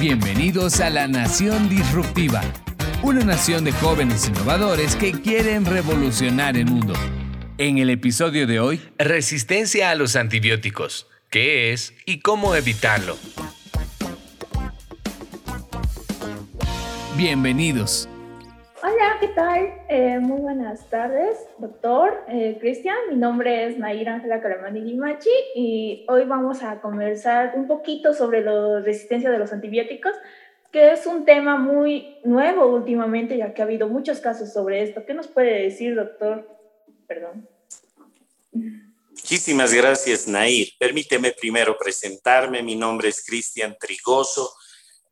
Bienvenidos 0.00 0.80
a 0.80 0.90
la 0.90 1.08
Nación 1.08 1.70
Disruptiva, 1.70 2.42
una 3.02 3.24
nación 3.24 3.64
de 3.64 3.72
jóvenes 3.72 4.28
innovadores 4.28 4.94
que 4.94 5.12
quieren 5.12 5.64
revolucionar 5.64 6.58
el 6.58 6.66
mundo. 6.66 6.92
En 7.56 7.78
el 7.78 7.88
episodio 7.88 8.46
de 8.46 8.60
hoy, 8.60 8.78
resistencia 8.98 9.90
a 9.90 9.94
los 9.94 10.14
antibióticos. 10.14 11.06
¿Qué 11.30 11.72
es 11.72 11.94
y 12.04 12.20
cómo 12.20 12.54
evitarlo? 12.54 13.16
Bienvenidos. 17.16 18.06
Hola, 19.06 19.20
¿qué 19.20 19.28
tal? 19.28 19.72
Eh, 19.88 20.18
muy 20.18 20.40
buenas 20.40 20.90
tardes, 20.90 21.38
doctor 21.58 22.24
eh, 22.26 22.58
Cristian. 22.60 22.96
Mi 23.08 23.14
nombre 23.14 23.68
es 23.68 23.78
Naira 23.78 24.14
Ángela 24.14 24.40
Caramani 24.40 24.80
Limachi 24.80 25.30
y 25.54 26.04
hoy 26.08 26.24
vamos 26.24 26.64
a 26.64 26.80
conversar 26.80 27.52
un 27.54 27.68
poquito 27.68 28.12
sobre 28.12 28.42
la 28.42 28.80
resistencia 28.80 29.30
de 29.30 29.38
los 29.38 29.52
antibióticos, 29.52 30.12
que 30.72 30.90
es 30.90 31.06
un 31.06 31.24
tema 31.24 31.56
muy 31.56 32.16
nuevo 32.24 32.66
últimamente, 32.66 33.36
ya 33.36 33.54
que 33.54 33.62
ha 33.62 33.66
habido 33.66 33.86
muchos 33.86 34.18
casos 34.18 34.52
sobre 34.52 34.82
esto. 34.82 35.06
¿Qué 35.06 35.14
nos 35.14 35.28
puede 35.28 35.62
decir, 35.62 35.94
doctor? 35.94 36.44
Perdón. 37.06 37.48
Muchísimas 38.50 39.72
gracias, 39.72 40.26
Nair. 40.26 40.70
Permíteme 40.80 41.30
primero 41.30 41.78
presentarme. 41.78 42.60
Mi 42.60 42.74
nombre 42.74 43.10
es 43.10 43.24
Cristian 43.24 43.76
Trigoso 43.78 44.50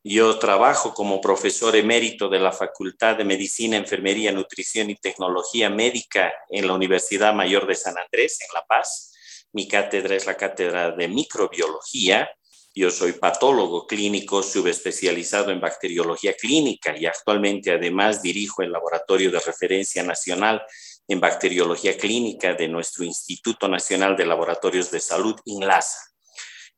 yo 0.07 0.37
trabajo 0.37 0.93
como 0.93 1.19
profesor 1.19 1.75
emérito 1.75 2.29
de 2.29 2.37
la 2.37 2.51
Facultad 2.51 3.15
de 3.15 3.23
Medicina, 3.23 3.75
Enfermería, 3.75 4.31
Nutrición 4.31 4.91
y 4.91 4.95
Tecnología 4.95 5.67
Médica 5.67 6.31
en 6.49 6.67
la 6.67 6.73
Universidad 6.73 7.33
Mayor 7.33 7.65
de 7.65 7.73
San 7.73 7.97
Andrés, 7.97 8.37
en 8.41 8.53
La 8.53 8.63
Paz. 8.67 9.15
Mi 9.51 9.67
cátedra 9.67 10.15
es 10.15 10.27
la 10.27 10.37
cátedra 10.37 10.91
de 10.91 11.07
microbiología. 11.07 12.29
Yo 12.75 12.91
soy 12.91 13.13
patólogo 13.13 13.87
clínico 13.87 14.43
subespecializado 14.43 15.49
en 15.49 15.59
bacteriología 15.59 16.33
clínica 16.33 16.95
y 16.95 17.07
actualmente 17.07 17.71
además 17.71 18.21
dirijo 18.21 18.61
el 18.61 18.73
Laboratorio 18.73 19.31
de 19.31 19.39
Referencia 19.39 20.03
Nacional 20.03 20.61
en 21.07 21.19
Bacteriología 21.19 21.97
Clínica 21.97 22.53
de 22.53 22.67
nuestro 22.67 23.05
Instituto 23.05 23.67
Nacional 23.67 24.15
de 24.15 24.27
Laboratorios 24.27 24.91
de 24.91 24.99
Salud, 24.99 25.35
INLASA. 25.45 25.97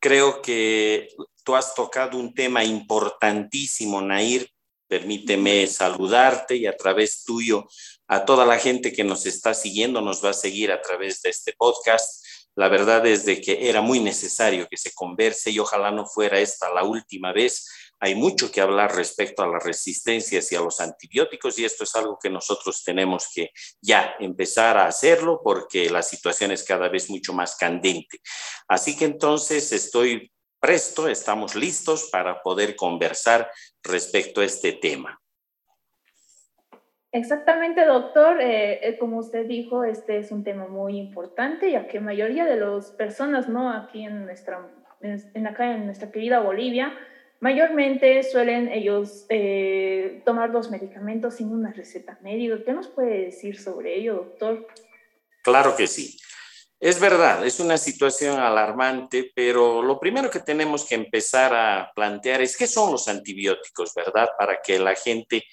Creo 0.00 0.40
que 0.40 1.08
tú 1.48 1.56
has 1.56 1.74
tocado 1.74 2.18
un 2.18 2.34
tema 2.34 2.62
importantísimo, 2.62 4.02
Nair. 4.02 4.50
Permíteme 4.86 5.66
saludarte 5.66 6.56
y 6.56 6.66
a 6.66 6.76
través 6.76 7.24
tuyo 7.24 7.66
a 8.06 8.26
toda 8.26 8.44
la 8.44 8.58
gente 8.58 8.92
que 8.92 9.02
nos 9.02 9.24
está 9.24 9.54
siguiendo, 9.54 10.02
nos 10.02 10.22
va 10.22 10.28
a 10.28 10.34
seguir 10.34 10.70
a 10.70 10.82
través 10.82 11.22
de 11.22 11.30
este 11.30 11.54
podcast. 11.56 12.22
La 12.54 12.68
verdad 12.68 13.06
es 13.06 13.24
de 13.24 13.40
que 13.40 13.70
era 13.70 13.80
muy 13.80 13.98
necesario 13.98 14.68
que 14.68 14.76
se 14.76 14.92
converse 14.92 15.50
y 15.50 15.58
ojalá 15.58 15.90
no 15.90 16.04
fuera 16.04 16.38
esta 16.38 16.68
la 16.68 16.84
última 16.84 17.32
vez 17.32 17.66
hay 18.00 18.14
mucho 18.14 18.52
que 18.52 18.60
hablar 18.60 18.94
respecto 18.94 19.42
a 19.42 19.48
las 19.48 19.64
resistencias 19.64 20.52
y 20.52 20.56
a 20.56 20.60
los 20.60 20.80
antibióticos 20.80 21.58
y 21.58 21.64
esto 21.64 21.84
es 21.84 21.94
algo 21.96 22.18
que 22.22 22.30
nosotros 22.30 22.84
tenemos 22.84 23.28
que 23.34 23.50
ya 23.80 24.14
empezar 24.20 24.76
a 24.76 24.86
hacerlo 24.86 25.40
porque 25.42 25.90
la 25.90 26.02
situación 26.02 26.52
es 26.52 26.62
cada 26.62 26.88
vez 26.88 27.10
mucho 27.10 27.32
más 27.32 27.56
candente. 27.56 28.20
Así 28.68 28.96
que 28.96 29.04
entonces 29.04 29.72
estoy 29.72 30.30
presto, 30.60 31.08
estamos 31.08 31.54
listos 31.54 32.08
para 32.10 32.42
poder 32.42 32.76
conversar 32.76 33.50
respecto 33.82 34.40
a 34.40 34.44
este 34.44 34.72
tema. 34.72 35.20
Exactamente, 37.10 37.84
doctor. 37.84 38.40
Eh, 38.40 38.86
eh, 38.86 38.98
como 38.98 39.18
usted 39.18 39.46
dijo, 39.46 39.84
este 39.84 40.18
es 40.18 40.30
un 40.30 40.44
tema 40.44 40.66
muy 40.66 40.98
importante, 40.98 41.70
ya 41.70 41.86
que 41.86 41.98
la 41.98 42.04
mayoría 42.04 42.44
de 42.44 42.56
las 42.56 42.90
personas, 42.90 43.48
¿no? 43.48 43.72
Aquí 43.72 44.04
en 44.04 44.26
nuestra, 44.26 44.68
en, 45.00 45.46
acá 45.46 45.72
en 45.72 45.86
nuestra 45.86 46.10
querida 46.10 46.40
Bolivia, 46.40 46.92
Mayormente 47.40 48.24
suelen 48.24 48.68
ellos 48.68 49.24
eh, 49.28 50.22
tomar 50.24 50.50
los 50.50 50.70
medicamentos 50.72 51.36
sin 51.36 51.52
una 51.52 51.72
receta 51.72 52.18
médica. 52.20 52.64
¿Qué 52.64 52.72
nos 52.72 52.88
puede 52.88 53.26
decir 53.26 53.60
sobre 53.60 53.96
ello, 53.96 54.14
doctor? 54.14 54.66
Claro 55.44 55.76
que 55.76 55.86
sí. 55.86 56.18
Es 56.80 57.00
verdad, 57.00 57.44
es 57.44 57.58
una 57.58 57.76
situación 57.76 58.38
alarmante, 58.38 59.32
pero 59.34 59.82
lo 59.82 59.98
primero 59.98 60.30
que 60.30 60.38
tenemos 60.38 60.84
que 60.84 60.94
empezar 60.94 61.52
a 61.52 61.90
plantear 61.92 62.40
es 62.40 62.56
qué 62.56 62.68
son 62.68 62.92
los 62.92 63.08
antibióticos, 63.08 63.92
¿verdad? 63.94 64.28
Para 64.38 64.60
que 64.62 64.78
la 64.78 64.94
gente, 64.94 65.44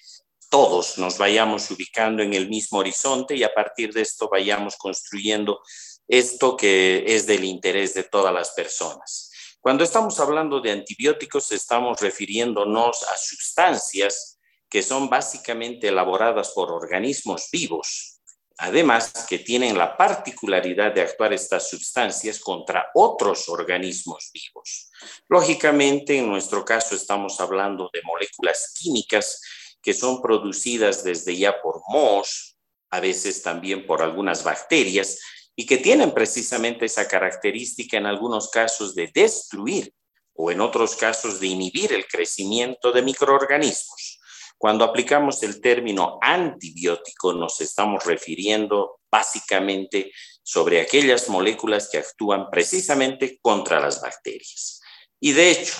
todos 0.51 0.99
nos 0.99 1.17
vayamos 1.17 1.71
ubicando 1.71 2.21
en 2.21 2.35
el 2.35 2.47
mismo 2.47 2.77
horizonte 2.77 3.35
y 3.35 3.43
a 3.43 3.51
partir 3.51 3.91
de 3.91 4.01
esto 4.01 4.29
vayamos 4.31 4.75
construyendo 4.75 5.61
esto 6.07 6.55
que 6.55 7.03
es 7.07 7.25
del 7.25 7.43
interés 7.43 7.95
de 7.95 8.03
todas 8.03 8.31
las 8.31 8.51
personas. 8.51 9.31
Cuando 9.59 9.83
estamos 9.83 10.19
hablando 10.19 10.61
de 10.61 10.73
antibióticos, 10.73 11.51
estamos 11.51 11.99
refiriéndonos 12.01 13.01
a 13.01 13.17
sustancias 13.17 14.39
que 14.69 14.83
son 14.83 15.09
básicamente 15.09 15.87
elaboradas 15.87 16.51
por 16.51 16.71
organismos 16.71 17.49
vivos, 17.51 18.14
además 18.57 19.11
que 19.27 19.39
tienen 19.39 19.77
la 19.77 19.97
particularidad 19.97 20.93
de 20.93 21.01
actuar 21.01 21.33
estas 21.33 21.69
sustancias 21.69 22.39
contra 22.39 22.89
otros 22.93 23.49
organismos 23.49 24.29
vivos. 24.33 24.89
Lógicamente, 25.27 26.17
en 26.17 26.29
nuestro 26.29 26.63
caso 26.63 26.95
estamos 26.95 27.39
hablando 27.39 27.89
de 27.93 28.01
moléculas 28.03 28.73
químicas 28.77 29.41
que 29.81 29.93
son 29.93 30.21
producidas 30.21 31.03
desde 31.03 31.35
ya 31.35 31.61
por 31.61 31.81
mohos, 31.89 32.57
a 32.89 32.99
veces 32.99 33.43
también 33.43 33.85
por 33.85 34.01
algunas 34.01 34.43
bacterias, 34.43 35.19
y 35.55 35.65
que 35.65 35.77
tienen 35.77 36.13
precisamente 36.13 36.85
esa 36.85 37.07
característica 37.07 37.97
en 37.97 38.05
algunos 38.05 38.49
casos 38.49 38.95
de 38.95 39.09
destruir 39.13 39.93
o 40.33 40.51
en 40.51 40.59
otros 40.59 40.95
casos 40.95 41.39
de 41.39 41.47
inhibir 41.47 41.93
el 41.93 42.07
crecimiento 42.07 42.91
de 42.91 43.01
microorganismos. 43.01 44.14
Cuando 44.57 44.85
aplicamos 44.85 45.43
el 45.43 45.61
término 45.61 46.17
antibiótico 46.21 47.33
nos 47.33 47.59
estamos 47.61 48.05
refiriendo 48.05 48.99
básicamente 49.11 50.11
sobre 50.41 50.81
aquellas 50.81 51.29
moléculas 51.29 51.89
que 51.89 51.97
actúan 51.97 52.49
precisamente 52.49 53.39
contra 53.41 53.79
las 53.79 54.01
bacterias. 54.01 54.81
Y 55.19 55.33
de 55.33 55.51
hecho, 55.51 55.75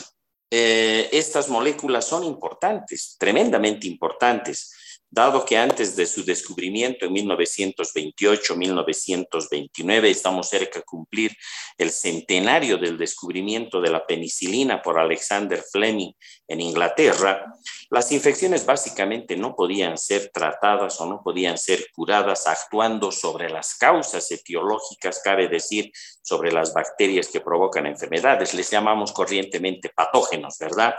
eh, 0.52 1.09
estas 1.12 1.50
moléculas 1.50 2.06
son 2.06 2.24
importantes, 2.24 3.16
tremendamente 3.18 3.88
importantes, 3.88 4.75
dado 5.15 5.43
que 5.45 5.57
antes 5.57 5.95
de 5.95 6.05
su 6.05 6.25
descubrimiento 6.25 7.05
en 7.05 7.13
1928-1929, 7.13 10.09
estamos 10.09 10.49
cerca 10.49 10.79
de 10.79 10.85
cumplir 10.85 11.31
el 11.77 11.89
centenario 11.89 12.77
del 12.77 12.97
descubrimiento 12.97 13.79
de 13.79 13.91
la 13.91 14.05
penicilina 14.05 14.81
por 14.81 14.99
Alexander 14.99 15.63
Fleming 15.71 16.11
en 16.49 16.59
Inglaterra, 16.59 17.45
las 17.91 18.11
infecciones 18.11 18.65
básicamente 18.65 19.37
no 19.37 19.55
podían 19.55 19.97
ser 19.97 20.31
tratadas 20.33 20.99
o 20.99 21.05
no 21.05 21.21
podían 21.23 21.57
ser 21.57 21.87
curadas 21.93 22.45
actuando 22.45 23.09
sobre 23.09 23.49
las 23.49 23.75
causas 23.75 24.29
etiológicas, 24.31 25.21
cabe 25.23 25.47
decir, 25.47 25.93
sobre 26.21 26.51
las 26.51 26.73
bacterias 26.73 27.29
que 27.29 27.39
provocan 27.39 27.85
enfermedades. 27.85 28.53
Les 28.53 28.69
llamamos 28.69 29.13
corrientemente 29.13 29.91
patógenos, 29.95 30.57
¿verdad? 30.59 30.93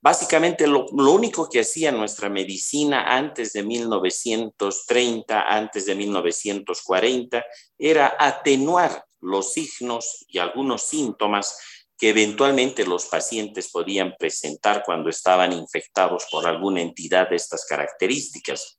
Básicamente 0.00 0.66
lo, 0.68 0.86
único 0.92 1.48
que 1.48 1.60
hacía 1.60 1.90
nuestra 1.90 2.28
medicina 2.28 3.16
antes 3.16 3.52
de 3.52 3.64
1930, 3.64 5.42
antes 5.42 5.86
de 5.86 5.94
1940, 5.96 7.44
era 7.76 8.16
atenuar 8.18 9.04
los 9.20 9.52
signos 9.52 10.24
y 10.28 10.38
algunos 10.38 10.82
síntomas 10.82 11.58
que 11.98 12.10
eventualmente 12.10 12.86
los 12.86 13.06
pacientes 13.06 13.72
podían 13.72 14.14
presentar 14.16 14.84
cuando 14.86 15.10
estaban 15.10 15.52
infectados 15.52 16.26
por 16.30 16.46
alguna 16.46 16.80
entidad 16.80 17.28
de 17.28 17.34
estas 17.36 17.66
características. 17.66 18.77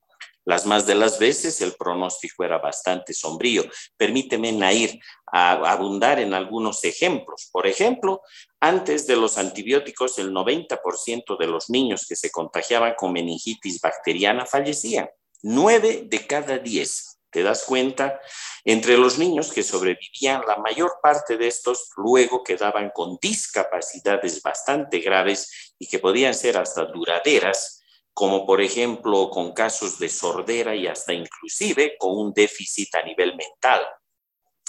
Las 0.50 0.66
más 0.66 0.88
de 0.88 0.96
las 0.96 1.20
veces 1.20 1.62
el 1.62 1.76
pronóstico 1.76 2.44
era 2.44 2.58
bastante 2.58 3.14
sombrío. 3.14 3.66
Permíteme, 3.96 4.52
Nair, 4.52 5.00
abundar 5.32 6.20
en 6.20 6.34
algunos 6.34 6.84
ejemplos. 6.86 7.50
Por 7.52 7.68
ejemplo, 7.68 8.24
antes 8.60 9.06
de 9.06 9.16
los 9.16 9.38
antibióticos, 9.38 10.18
el 10.18 10.32
90% 10.32 11.38
de 11.38 11.46
los 11.46 11.70
niños 11.70 12.08
que 12.10 12.16
se 12.16 12.32
contagiaban 12.32 12.96
con 12.98 13.14
meningitis 13.14 13.80
bacteriana 13.80 14.48
fallecían. 14.48 15.08
Nueve 15.44 16.06
de 16.08 16.26
cada 16.26 16.58
diez. 16.58 17.20
¿Te 17.30 17.44
das 17.44 17.64
cuenta? 17.66 18.20
Entre 18.66 18.98
los 18.98 19.20
niños 19.20 19.54
que 19.54 19.62
sobrevivían, 19.62 20.42
la 20.48 20.58
mayor 20.58 20.94
parte 21.00 21.38
de 21.38 21.48
estos 21.48 21.92
luego 21.96 22.44
quedaban 22.44 22.90
con 22.90 23.20
discapacidades 23.22 24.42
bastante 24.42 24.98
graves 24.98 25.76
y 25.78 25.88
que 25.88 26.00
podían 26.00 26.34
ser 26.34 26.58
hasta 26.58 26.86
duraderas 26.86 27.79
como 28.20 28.46
por 28.46 28.60
ejemplo 28.60 29.30
con 29.30 29.54
casos 29.54 29.98
de 29.98 30.10
sordera 30.10 30.76
y 30.76 30.88
hasta 30.88 31.14
inclusive 31.14 31.96
con 31.98 32.18
un 32.18 32.34
déficit 32.34 32.94
a 32.96 33.02
nivel 33.02 33.34
mental. 33.34 33.80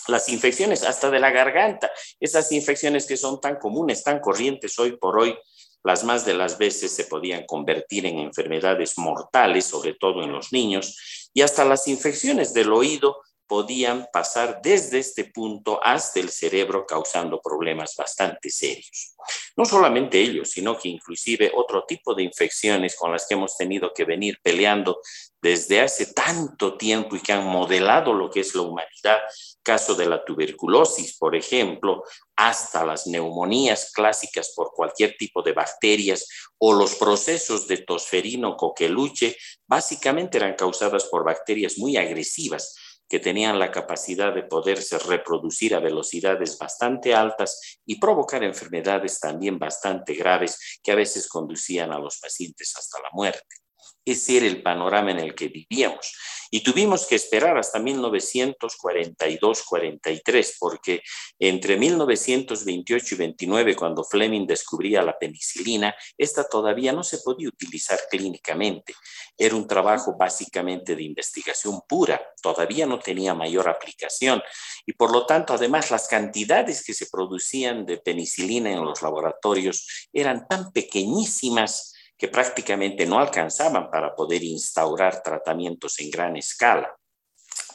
Las 0.07 0.29
infecciones 0.29 0.85
hasta 0.85 1.11
de 1.11 1.19
la 1.19 1.33
garganta, 1.33 1.91
esas 2.21 2.53
infecciones 2.53 3.07
que 3.07 3.17
son 3.17 3.41
tan 3.41 3.57
comunes, 3.57 4.05
tan 4.05 4.21
corrientes 4.21 4.79
hoy 4.79 4.97
por 4.97 5.19
hoy, 5.19 5.37
las 5.83 6.05
más 6.05 6.25
de 6.25 6.35
las 6.35 6.59
veces 6.59 6.95
se 6.95 7.07
podían 7.07 7.45
convertir 7.45 8.07
en 8.07 8.21
enfermedades 8.21 8.97
mortales, 8.99 9.65
sobre 9.65 9.95
todo 9.95 10.23
en 10.23 10.31
los 10.31 10.53
niños, 10.53 11.31
y 11.35 11.43
hasta 11.43 11.65
las 11.65 11.89
infecciones 11.89 12.55
del 12.55 12.73
oído 12.73 13.17
podían 13.51 14.07
pasar 14.13 14.61
desde 14.63 15.01
este 15.01 15.25
punto 15.25 15.81
hasta 15.83 16.21
el 16.21 16.29
cerebro 16.29 16.87
causando 16.87 17.41
problemas 17.43 17.97
bastante 17.97 18.49
serios. 18.49 19.17
No 19.57 19.65
solamente 19.65 20.21
ellos, 20.21 20.53
sino 20.53 20.79
que 20.79 20.89
inclusive 20.89 21.51
otro 21.57 21.85
tipo 21.85 22.15
de 22.15 22.23
infecciones 22.23 22.95
con 22.95 23.11
las 23.11 23.27
que 23.27 23.35
hemos 23.35 23.57
tenido 23.57 23.93
que 23.93 24.05
venir 24.05 24.39
peleando 24.41 25.01
desde 25.43 25.81
hace 25.81 26.13
tanto 26.13 26.77
tiempo 26.77 27.17
y 27.17 27.21
que 27.21 27.33
han 27.33 27.45
modelado 27.45 28.13
lo 28.13 28.31
que 28.31 28.39
es 28.39 28.55
la 28.55 28.63
humanidad, 28.63 29.19
caso 29.65 29.97
de 29.97 30.07
la 30.07 30.25
tuberculosis, 30.25 31.19
por 31.19 31.35
ejemplo, 31.35 32.05
hasta 32.37 32.87
las 32.87 33.09
neumonías 33.09 33.91
clásicas 33.93 34.53
por 34.55 34.71
cualquier 34.73 35.17
tipo 35.17 35.43
de 35.43 35.55
bacterias 35.55 36.29
o 36.59 36.73
los 36.73 36.95
procesos 36.95 37.67
de 37.67 37.79
tosferino 37.79 38.57
coqueluche, 38.57 39.37
básicamente 39.67 40.39
eran 40.39 40.55
causadas 40.55 41.07
por 41.07 41.25
bacterias 41.25 41.79
muy 41.79 41.97
agresivas 41.97 42.77
que 43.11 43.19
tenían 43.19 43.59
la 43.59 43.73
capacidad 43.73 44.33
de 44.33 44.45
poderse 44.45 44.97
reproducir 44.97 45.75
a 45.75 45.81
velocidades 45.81 46.57
bastante 46.57 47.13
altas 47.13 47.81
y 47.85 47.99
provocar 47.99 48.45
enfermedades 48.45 49.19
también 49.19 49.59
bastante 49.59 50.15
graves 50.15 50.81
que 50.81 50.93
a 50.93 50.95
veces 50.95 51.29
conducían 51.29 51.93
a 51.93 51.99
los 51.99 52.21
pacientes 52.21 52.73
hasta 52.79 53.03
la 53.03 53.09
muerte. 53.13 53.57
Ese 54.05 54.39
era 54.39 54.47
el 54.47 54.63
panorama 54.63 55.11
en 55.11 55.21
el 55.21 55.35
que 55.35 55.49
vivíamos. 55.49 56.15
Y 56.53 56.65
tuvimos 56.65 57.07
que 57.07 57.15
esperar 57.15 57.57
hasta 57.57 57.79
1942-43, 57.79 60.57
porque 60.59 61.01
entre 61.39 61.77
1928 61.77 63.15
y 63.15 63.19
29, 63.19 63.77
cuando 63.77 64.03
Fleming 64.03 64.47
descubría 64.47 65.01
la 65.03 65.17
penicilina, 65.17 65.95
esta 66.19 66.49
todavía 66.49 66.93
no 66.93 67.05
se 67.05 67.19
podía 67.19 67.49
utilizar 67.49 68.01
clínicamente. 68.11 68.95
Era 69.39 69.55
un 69.55 69.69
trabajo 69.69 70.17
básicamente 70.19 70.97
de 70.97 71.05
investigación 71.05 71.83
pura, 71.89 72.21
todavía 72.43 72.85
no 72.85 72.99
tenía 72.99 73.33
mayor 73.33 73.69
aplicación. 73.69 74.43
Y 74.85 74.95
por 74.95 75.13
lo 75.13 75.27
tanto, 75.27 75.55
además, 75.55 75.93
las 75.93 76.09
cantidades 76.09 76.85
que 76.85 76.95
se 76.95 77.07
producían 77.07 77.87
de 77.87 77.99
penicilina 77.99 78.73
en 78.73 78.85
los 78.85 79.03
laboratorios 79.03 80.09
eran 80.13 80.49
tan 80.49 80.73
pequeñísimas 80.73 81.90
que 82.21 82.29
prácticamente 82.29 83.05
no 83.07 83.19
alcanzaban 83.19 83.91
para 83.91 84.15
poder 84.15 84.45
instaurar 84.45 85.23
tratamientos 85.23 85.99
en 86.01 86.11
gran 86.11 86.37
escala. 86.37 86.95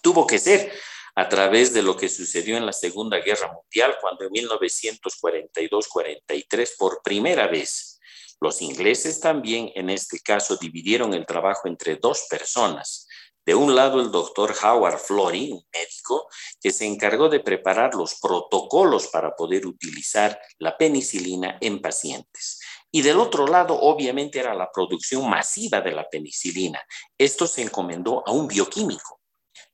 Tuvo 0.03 0.27
que 0.27 0.37
ser 0.37 0.71
a 1.15 1.27
través 1.27 1.73
de 1.73 1.81
lo 1.81 1.97
que 1.97 2.09
sucedió 2.09 2.55
en 2.55 2.67
la 2.67 2.73
Segunda 2.73 3.17
Guerra 3.17 3.51
Mundial, 3.51 3.97
cuando 3.99 4.25
en 4.25 4.31
1942-43, 4.31 6.77
por 6.77 7.01
primera 7.03 7.47
vez, 7.47 7.99
los 8.39 8.61
ingleses 8.61 9.19
también 9.19 9.71
en 9.73 9.89
este 9.89 10.19
caso 10.19 10.57
dividieron 10.57 11.15
el 11.15 11.25
trabajo 11.25 11.67
entre 11.67 11.95
dos 11.95 12.27
personas. 12.29 13.07
De 13.43 13.55
un 13.55 13.75
lado, 13.75 13.99
el 13.99 14.11
doctor 14.11 14.53
Howard 14.61 14.99
Florey, 14.99 15.53
un 15.53 15.65
médico, 15.73 16.27
que 16.61 16.71
se 16.71 16.85
encargó 16.85 17.29
de 17.29 17.39
preparar 17.39 17.95
los 17.95 18.19
protocolos 18.19 19.07
para 19.07 19.35
poder 19.35 19.65
utilizar 19.65 20.39
la 20.59 20.77
penicilina 20.77 21.57
en 21.61 21.81
pacientes. 21.81 22.59
Y 22.95 23.01
del 23.01 23.19
otro 23.19 23.45
lado, 23.45 23.77
obviamente, 23.77 24.39
era 24.39 24.53
la 24.53 24.71
producción 24.71 25.29
masiva 25.29 25.81
de 25.81 25.91
la 25.91 26.07
penicilina. 26.07 26.81
Esto 27.17 27.45
se 27.45 27.61
encomendó 27.61 28.23
a 28.25 28.31
un 28.31 28.47
bioquímico. 28.47 29.19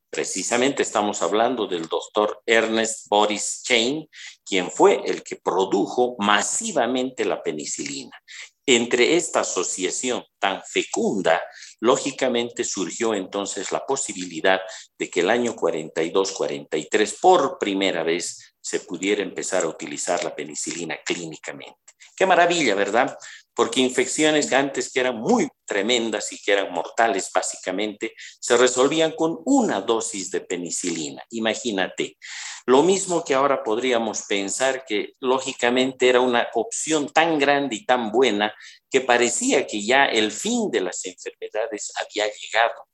Precisamente 0.09 0.81
estamos 0.81 1.21
hablando 1.21 1.67
del 1.67 1.87
doctor 1.87 2.41
Ernest 2.47 3.05
Boris 3.09 3.61
Chain, 3.63 4.09
quien 4.43 4.71
fue 4.71 5.03
el 5.05 5.21
que 5.21 5.35
produjo 5.35 6.15
masivamente 6.17 7.23
la 7.23 7.43
penicilina. 7.43 8.19
Entre 8.65 9.15
esta 9.15 9.41
asociación 9.41 10.25
tan 10.39 10.63
fecunda, 10.63 11.43
lógicamente 11.79 12.63
surgió 12.63 13.13
entonces 13.13 13.71
la 13.71 13.85
posibilidad 13.85 14.61
de 14.97 15.11
que 15.11 15.19
el 15.19 15.29
año 15.29 15.55
42-43 15.55 17.19
por 17.21 17.59
primera 17.59 18.01
vez 18.01 18.55
se 18.59 18.79
pudiera 18.79 19.21
empezar 19.21 19.63
a 19.63 19.67
utilizar 19.67 20.23
la 20.23 20.35
penicilina 20.35 20.97
clínicamente. 21.05 21.90
Qué 22.15 22.25
maravilla, 22.25 22.75
¿verdad? 22.75 23.17
Porque 23.53 23.81
infecciones 23.81 24.51
antes 24.53 24.91
que 24.91 25.01
eran 25.01 25.17
muy 25.17 25.47
tremendas 25.65 26.31
y 26.33 26.41
que 26.41 26.53
eran 26.53 26.71
mortales 26.71 27.29
básicamente, 27.33 28.13
se 28.39 28.57
resolvían 28.57 29.13
con 29.13 29.39
una 29.45 29.81
dosis 29.81 30.31
de 30.31 30.41
penicilina. 30.41 31.23
Imagínate. 31.31 32.17
Lo 32.65 32.83
mismo 32.83 33.23
que 33.23 33.33
ahora 33.33 33.63
podríamos 33.63 34.23
pensar 34.23 34.85
que 34.85 35.13
lógicamente 35.19 36.09
era 36.09 36.19
una 36.21 36.47
opción 36.53 37.09
tan 37.09 37.39
grande 37.39 37.75
y 37.75 37.85
tan 37.85 38.11
buena 38.11 38.53
que 38.89 39.01
parecía 39.01 39.65
que 39.65 39.83
ya 39.83 40.05
el 40.05 40.31
fin 40.31 40.69
de 40.69 40.81
las 40.81 41.05
enfermedades 41.05 41.91
había 41.99 42.25
llegado. 42.25 42.90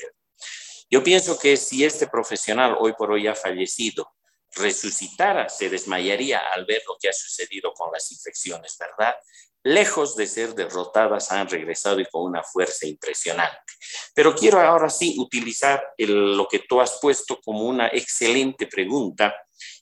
Yo 0.90 1.02
pienso 1.02 1.38
que 1.38 1.56
si 1.56 1.84
este 1.84 2.06
profesional 2.06 2.76
hoy 2.80 2.94
por 2.94 3.10
hoy 3.10 3.26
ha 3.26 3.34
fallecido, 3.34 4.10
resucitara, 4.52 5.48
se 5.48 5.68
desmayaría 5.68 6.38
al 6.54 6.64
ver 6.64 6.82
lo 6.86 6.96
que 6.98 7.08
ha 7.10 7.12
sucedido 7.12 7.72
con 7.74 7.92
las 7.92 8.10
infecciones, 8.10 8.76
¿verdad? 8.78 9.14
Lejos 9.62 10.16
de 10.16 10.26
ser 10.26 10.54
derrotadas, 10.54 11.30
han 11.30 11.48
regresado 11.48 12.00
y 12.00 12.06
con 12.06 12.22
una 12.22 12.42
fuerza 12.42 12.86
impresionante. 12.86 13.58
Pero 14.14 14.34
quiero 14.34 14.60
ahora 14.60 14.88
sí 14.88 15.16
utilizar 15.18 15.82
lo 15.98 16.48
que 16.48 16.60
tú 16.60 16.80
has 16.80 16.98
puesto 17.00 17.38
como 17.44 17.64
una 17.64 17.88
excelente 17.88 18.66
pregunta, 18.66 19.34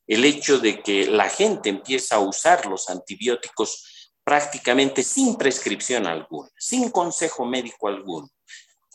el 0.08 0.24
hecho 0.24 0.58
de 0.58 0.82
que 0.82 1.06
la 1.06 1.28
gente 1.28 1.68
empieza 1.68 2.16
a 2.16 2.20
usar 2.20 2.66
los 2.66 2.88
antibióticos 2.88 4.12
prácticamente 4.24 5.04
sin 5.04 5.36
prescripción 5.36 6.06
alguna, 6.06 6.48
sin 6.58 6.90
consejo 6.90 7.44
médico 7.44 7.86
alguno 7.86 8.28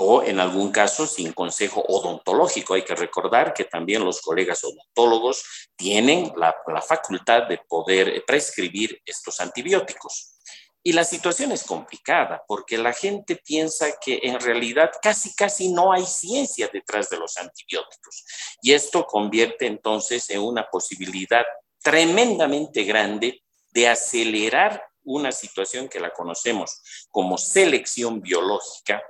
o 0.03 0.23
en 0.23 0.39
algún 0.39 0.71
caso 0.71 1.05
sin 1.05 1.31
consejo 1.31 1.83
odontológico. 1.87 2.73
Hay 2.73 2.83
que 2.83 2.95
recordar 2.95 3.53
que 3.53 3.65
también 3.65 4.03
los 4.03 4.19
colegas 4.21 4.63
odontólogos 4.63 5.69
tienen 5.75 6.33
la, 6.35 6.55
facultad 6.81 7.43
de 7.47 7.59
poder 7.69 8.23
prescribir 8.25 8.99
estos 9.05 9.39
antibióticos. 9.39 10.39
Y 10.83 10.93
la 10.93 11.03
situación 11.03 11.51
es 11.51 11.63
complicada 11.63 12.43
porque 12.47 12.79
la 12.79 12.91
gente 12.91 13.35
piensa 13.35 13.85
que 14.03 14.19
en 14.23 14.39
realidad 14.39 14.89
casi, 14.99 15.35
casi 15.35 15.71
no 15.71 15.93
hay 15.93 16.05
ciencia 16.05 16.67
detrás 16.73 17.07
de 17.11 17.17
los 17.17 17.37
antibióticos. 17.37 18.25
Y 18.63 18.73
esto 18.73 19.05
convierte 19.05 19.67
entonces 19.67 20.27
en 20.31 20.41
una 20.41 20.67
posibilidad 20.67 21.45
tremendamente 21.83 22.83
grande 22.83 23.43
de 23.69 23.87
acelerar 23.87 24.83
una 25.03 25.31
situación 25.31 25.87
que 25.87 25.99
la 25.99 26.11
conocemos 26.11 26.81
como 27.09 27.37
selección 27.37 28.21
biológica, 28.21 29.03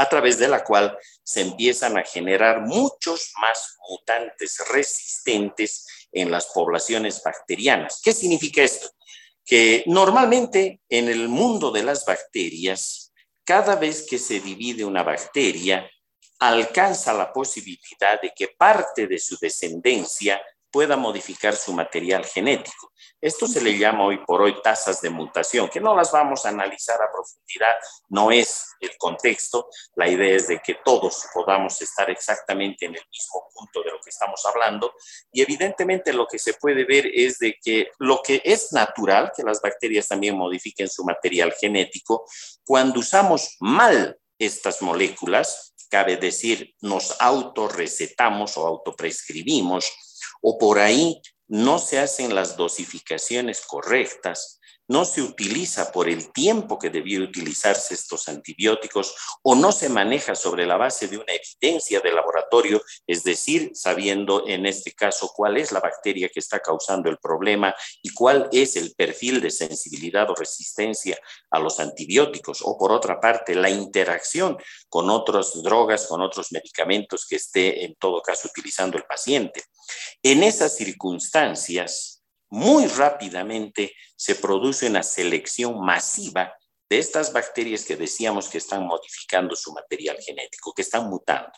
a 0.00 0.08
través 0.08 0.38
de 0.38 0.48
la 0.48 0.64
cual 0.64 0.96
se 1.22 1.42
empiezan 1.42 1.98
a 1.98 2.04
generar 2.04 2.62
muchos 2.62 3.32
más 3.38 3.76
mutantes 3.86 4.56
resistentes 4.72 5.86
en 6.10 6.30
las 6.30 6.46
poblaciones 6.46 7.22
bacterianas. 7.22 8.00
¿Qué 8.02 8.14
significa 8.14 8.62
esto? 8.62 8.88
Que 9.44 9.84
normalmente 9.86 10.80
en 10.88 11.08
el 11.08 11.28
mundo 11.28 11.70
de 11.70 11.82
las 11.82 12.06
bacterias, 12.06 13.12
cada 13.44 13.76
vez 13.76 14.06
que 14.08 14.18
se 14.18 14.40
divide 14.40 14.86
una 14.86 15.02
bacteria, 15.02 15.86
alcanza 16.38 17.12
la 17.12 17.30
posibilidad 17.30 18.18
de 18.22 18.32
que 18.34 18.48
parte 18.48 19.06
de 19.06 19.18
su 19.18 19.36
descendencia 19.38 20.40
pueda 20.70 20.96
modificar 20.96 21.56
su 21.56 21.72
material 21.72 22.24
genético. 22.24 22.92
Esto 23.20 23.46
se 23.46 23.60
le 23.60 23.76
llama 23.76 24.04
hoy 24.04 24.18
por 24.24 24.40
hoy 24.40 24.60
tasas 24.62 25.00
de 25.02 25.10
mutación, 25.10 25.68
que 25.68 25.80
no 25.80 25.94
las 25.94 26.10
vamos 26.10 26.46
a 26.46 26.50
analizar 26.50 26.96
a 27.02 27.12
profundidad, 27.12 27.74
no 28.08 28.30
es 28.30 28.66
el 28.80 28.96
contexto. 28.96 29.68
La 29.94 30.08
idea 30.08 30.36
es 30.36 30.48
de 30.48 30.60
que 30.60 30.78
todos 30.84 31.26
podamos 31.34 31.80
estar 31.82 32.08
exactamente 32.10 32.86
en 32.86 32.94
el 32.94 33.02
mismo 33.12 33.48
punto 33.54 33.82
de 33.82 33.90
lo 33.90 34.00
que 34.00 34.10
estamos 34.10 34.44
hablando. 34.46 34.94
Y 35.32 35.42
evidentemente 35.42 36.12
lo 36.12 36.26
que 36.26 36.38
se 36.38 36.54
puede 36.54 36.84
ver 36.84 37.06
es 37.12 37.38
de 37.38 37.56
que 37.62 37.90
lo 37.98 38.22
que 38.22 38.40
es 38.44 38.72
natural, 38.72 39.32
que 39.36 39.42
las 39.42 39.60
bacterias 39.60 40.08
también 40.08 40.36
modifiquen 40.36 40.88
su 40.88 41.04
material 41.04 41.52
genético, 41.52 42.24
cuando 42.64 43.00
usamos 43.00 43.56
mal 43.60 44.18
estas 44.38 44.80
moléculas, 44.80 45.74
cabe 45.90 46.16
decir, 46.16 46.74
nos 46.80 47.20
autorrecetamos 47.20 48.56
o 48.56 48.66
autoprescribimos, 48.66 49.92
o 50.40 50.58
por 50.58 50.78
ahí 50.78 51.20
no 51.48 51.78
se 51.78 51.98
hacen 51.98 52.34
las 52.34 52.56
dosificaciones 52.56 53.62
correctas, 53.66 54.59
no 54.90 55.04
se 55.04 55.22
utiliza 55.22 55.92
por 55.92 56.08
el 56.08 56.32
tiempo 56.32 56.76
que 56.76 56.90
debía 56.90 57.20
utilizarse 57.20 57.94
estos 57.94 58.28
antibióticos 58.28 59.14
o 59.42 59.54
no 59.54 59.70
se 59.70 59.88
maneja 59.88 60.34
sobre 60.34 60.66
la 60.66 60.76
base 60.76 61.06
de 61.06 61.16
una 61.16 61.32
evidencia 61.32 62.00
de 62.00 62.10
laboratorio, 62.10 62.82
es 63.06 63.22
decir, 63.22 63.70
sabiendo 63.72 64.48
en 64.48 64.66
este 64.66 64.92
caso 64.92 65.30
cuál 65.32 65.58
es 65.58 65.70
la 65.70 65.78
bacteria 65.78 66.28
que 66.28 66.40
está 66.40 66.58
causando 66.58 67.08
el 67.08 67.18
problema 67.18 67.72
y 68.02 68.12
cuál 68.12 68.48
es 68.50 68.74
el 68.74 68.92
perfil 68.96 69.40
de 69.40 69.52
sensibilidad 69.52 70.28
o 70.28 70.34
resistencia 70.34 71.16
a 71.52 71.60
los 71.60 71.78
antibióticos, 71.78 72.60
o 72.64 72.76
por 72.76 72.90
otra 72.90 73.20
parte, 73.20 73.54
la 73.54 73.70
interacción 73.70 74.58
con 74.88 75.08
otras 75.08 75.62
drogas, 75.62 76.08
con 76.08 76.20
otros 76.20 76.50
medicamentos 76.50 77.26
que 77.28 77.36
esté 77.36 77.84
en 77.84 77.94
todo 77.94 78.20
caso 78.22 78.48
utilizando 78.48 78.98
el 78.98 79.04
paciente. 79.04 79.62
En 80.20 80.42
esas 80.42 80.76
circunstancias, 80.76 82.19
muy 82.50 82.86
rápidamente 82.86 83.94
se 84.16 84.34
produce 84.34 84.88
una 84.88 85.02
selección 85.02 85.80
masiva 85.80 86.52
de 86.88 86.98
estas 86.98 87.32
bacterias 87.32 87.84
que 87.84 87.96
decíamos 87.96 88.48
que 88.48 88.58
están 88.58 88.84
modificando 88.84 89.54
su 89.54 89.72
material 89.72 90.18
genético, 90.20 90.72
que 90.74 90.82
están 90.82 91.08
mutando. 91.08 91.52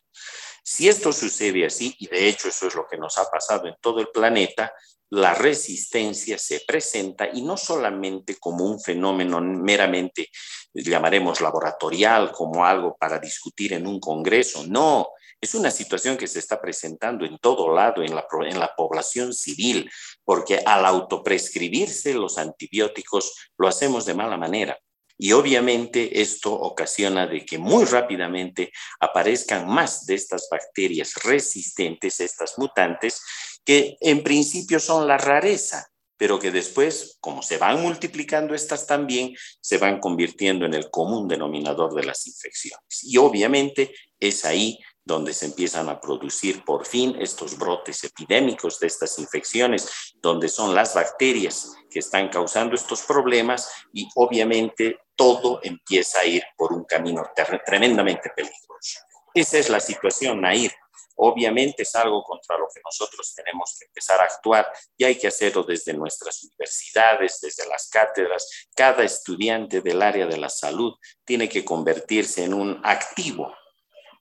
Si 0.63 0.89
esto 0.89 1.13
sucede 1.13 1.65
así, 1.65 1.97
y 1.99 2.07
de 2.07 2.29
hecho 2.29 2.49
eso 2.49 2.69
es 2.69 2.75
lo 2.75 2.87
que 2.87 2.99
nos 2.99 3.17
ha 3.19 3.29
pasado 3.31 3.67
en 3.67 3.75
todo 3.81 4.01
el 4.01 4.09
planeta, 4.09 4.73
la 5.09 5.35
resistencia 5.35 6.39
se 6.39 6.61
presenta 6.67 7.29
y 7.33 7.43
no 7.43 7.57
solamente 7.57 8.37
como 8.39 8.65
un 8.65 8.81
fenómeno 8.81 9.41
meramente, 9.41 10.31
llamaremos 10.73 11.41
laboratorial, 11.41 12.31
como 12.33 12.65
algo 12.65 12.97
para 12.97 13.19
discutir 13.19 13.73
en 13.73 13.87
un 13.87 13.99
congreso, 13.99 14.65
no, 14.67 15.09
es 15.43 15.57
una 15.57 15.73
situación 15.73 16.17
que 16.17 16.29
se 16.29 16.39
está 16.39 16.61
presentando 16.61 17.27
en 17.27 17.37
todo 17.39 17.75
lado, 17.75 18.05
en 18.05 18.15
la, 18.15 18.75
población 18.77 19.35
civil, 19.35 19.91
porque 20.25 20.63
al 20.65 20.87
autoprescribirse 20.87 22.15
los 22.15 22.39
antibióticos 22.39 23.51
lo 23.59 23.67
hacemos 23.67 24.07
de 24.07 24.15
mala 24.15 24.37
manera. 24.37 24.79
Y 25.19 25.33
obviamente 25.33 26.23
esto 26.23 26.53
ocasiona 26.53 27.27
de 27.27 27.45
que 27.45 27.59
muy 27.59 27.85
rápidamente 27.85 28.73
aparezcan 29.01 29.69
más 29.69 30.07
de 30.07 30.15
estas 30.15 30.47
bacterias 30.49 31.15
resistentes, 31.25 32.21
estas 32.21 32.57
mutantes, 32.57 33.21
que 33.65 33.97
en 34.01 34.23
principio 34.23 34.79
son 34.79 35.09
la 35.09 35.19
rareza, 35.19 35.89
pero 36.17 36.39
que 36.39 36.53
después, 36.53 37.19
como 37.21 37.43
se 37.43 37.59
van 37.59 37.83
multiplicando 37.83 38.55
estas 38.55 38.87
también, 38.87 39.35
se 39.61 39.79
van 39.79 39.99
convirtiendo 39.99 40.67
en 40.67 40.75
el 40.75 40.89
común 40.89 41.27
denominador 41.27 41.95
de 41.95 42.05
las 42.05 42.29
infecciones. 42.29 43.03
Y 43.03 43.17
obviamente 43.17 43.93
es 44.21 44.45
ahí 44.45 44.79
donde 45.05 45.35
se 45.35 45.47
empiezan 45.47 45.89
a 45.89 46.01
producir 46.01 46.65
por 46.65 46.87
fin 46.87 47.17
estos 47.21 47.59
brotes 47.59 48.05
epidémicos 48.05 48.79
de 48.79 48.87
estas 48.87 49.19
infecciones, 49.19 50.15
donde 50.21 50.49
son 50.49 50.75
las 50.75 50.95
bacterias 50.95 51.75
que 51.91 51.99
están 51.99 52.29
causando 52.29 52.75
estos 52.75 53.03
problemas 53.03 53.71
y 53.93 54.09
obviamente 54.15 54.99
todo 55.17 55.61
empieza 55.63 56.21
a 56.21 56.25
ir 56.25 56.43
por 56.57 56.73
un 56.73 56.85
camino 56.85 57.23
tremendamente 57.65 58.31
peligroso. 58.35 59.01
Esa 59.35 59.59
es 59.59 59.69
la 59.69 59.81
situación, 59.81 60.41
Nair. 60.41 60.73
Obviamente 61.17 61.83
es 61.83 61.95
algo 61.95 62.23
contra 62.23 62.57
lo 62.57 62.67
que 62.75 62.81
nosotros 62.85 63.35
tenemos 63.35 63.77
que 63.79 63.85
empezar 63.85 64.21
a 64.21 64.25
actuar 64.25 64.73
y 64.97 65.05
hay 65.05 65.17
que 65.17 65.29
hacerlo 65.29 65.63
desde 65.63 65.93
nuestras 65.93 66.43
universidades, 66.43 67.39
desde 67.41 67.67
las 67.69 67.89
cátedras. 67.89 68.49
Cada 68.75 69.05
estudiante 69.05 69.83
del 69.83 70.01
área 70.01 70.27
de 70.27 70.39
la 70.39 70.49
salud 70.49 70.95
tiene 71.25 71.49
que 71.49 71.65
convertirse 71.65 72.45
en 72.45 72.55
un 72.55 72.81
activo 72.83 73.55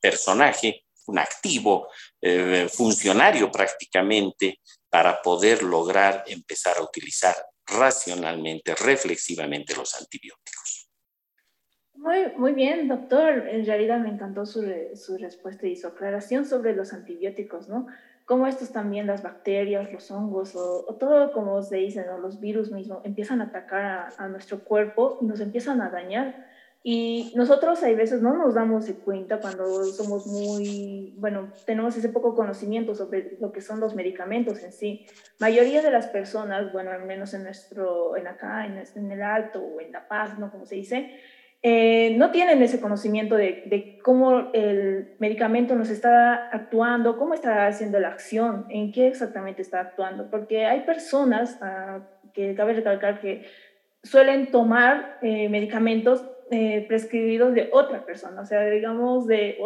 personaje, 0.02 0.86
un 1.08 1.20
activo 1.20 1.88
eh, 2.22 2.68
funcionario 2.72 3.52
prácticamente 3.52 4.60
para 4.90 5.22
poder 5.22 5.64
lograr 5.64 6.24
empezar 6.28 6.78
a 6.78 6.84
utilizar 6.84 7.36
racionalmente, 7.66 8.76
reflexivamente 8.76 9.76
los 9.76 9.96
antibióticos. 10.00 10.90
Muy, 11.94 12.34
muy 12.36 12.54
bien, 12.54 12.88
doctor. 12.88 13.48
En 13.48 13.66
realidad 13.66 14.00
me 14.00 14.10
encantó 14.10 14.46
su, 14.46 14.64
su, 14.96 15.18
respuesta 15.18 15.68
y 15.68 15.76
su 15.76 15.88
aclaración 15.88 16.46
sobre 16.46 16.76
los 16.76 16.94
antibióticos, 16.94 17.70
¿no? 17.70 17.88
Cómo 18.26 18.48
estos 18.48 18.72
también, 18.72 19.08
las 19.08 19.24
bacterias, 19.24 19.92
los 19.92 20.10
hongos 20.10 20.56
o, 20.56 20.96
todo, 21.00 21.32
como 21.32 21.62
se 21.62 21.78
dice, 21.78 22.06
¿no? 22.06 22.18
los 22.18 22.40
virus 22.40 22.72
mismos, 22.72 23.00
empiezan 23.04 23.42
a 23.42 23.46
atacar 23.46 23.84
a, 23.84 24.10
a, 24.18 24.28
nuestro 24.30 24.64
cuerpo 24.64 25.20
y 25.22 25.26
nos 25.26 25.42
empiezan 25.42 25.82
a 25.82 25.90
dañar. 25.90 26.48
Y 26.84 27.32
nosotros 27.36 27.84
hay 27.84 27.94
veces 27.94 28.24
no 28.24 28.36
nos 28.36 28.56
damos 28.56 28.90
cuenta 29.06 29.40
cuando 29.40 29.84
somos 29.86 30.26
muy, 30.26 31.14
bueno, 31.18 31.54
tenemos 31.66 31.96
ese 31.96 32.10
poco 32.10 32.36
conocimiento 32.36 32.96
sobre 32.96 33.38
lo 33.40 33.52
que 33.52 33.62
son 33.62 33.80
los 33.80 33.94
medicamentos 33.94 34.64
en 34.64 34.72
sí. 34.72 35.06
Mayoría 35.40 35.84
de 35.84 35.92
las 35.92 36.08
personas, 36.08 36.74
bueno, 36.74 36.90
al 36.90 37.06
menos 37.06 37.36
en 37.36 37.44
nuestro, 37.44 38.18
en 38.18 38.26
acá, 38.26 38.66
en, 38.66 39.12
el 39.12 39.22
Alto 39.22 39.60
o 39.60 39.80
en 39.80 39.92
La 39.92 40.08
Paz, 40.08 40.40
¿no? 40.40 40.50
Como 40.50 40.66
se 40.66 40.74
dice, 40.74 41.20
eh, 41.62 42.16
no 42.18 42.32
tienen 42.32 42.64
ese 42.64 42.82
conocimiento 42.82 43.36
de, 43.36 43.64
de, 43.68 44.00
cómo 44.04 44.50
el 44.54 45.14
medicamento 45.20 45.76
nos 45.76 45.92
está 45.92 46.50
actuando, 46.50 47.16
cómo 47.16 47.36
está 47.36 47.68
haciendo 47.68 48.00
la 48.00 48.08
acción, 48.08 48.66
en 48.70 48.92
qué 48.92 49.08
exactamente 49.08 49.62
está 49.62 49.82
actuando, 49.82 50.32
porque 50.32 50.66
hay 50.66 50.80
personas 50.82 51.60
ah, 51.62 52.00
que 52.34 52.56
cabe 52.56 52.74
recalcar 52.74 53.22
que 53.22 53.46
suelen 54.04 54.50
tomar 54.50 55.20
eh, 55.22 55.50
medicamentos 55.50 56.26
eh, 56.52 56.86
prescribidos 56.88 57.54
de 57.54 57.70
otra 57.72 58.06
persona, 58.06 58.42
o 58.42 58.46
sea, 58.46 58.66
digamos, 58.66 59.26
de, 59.26 59.58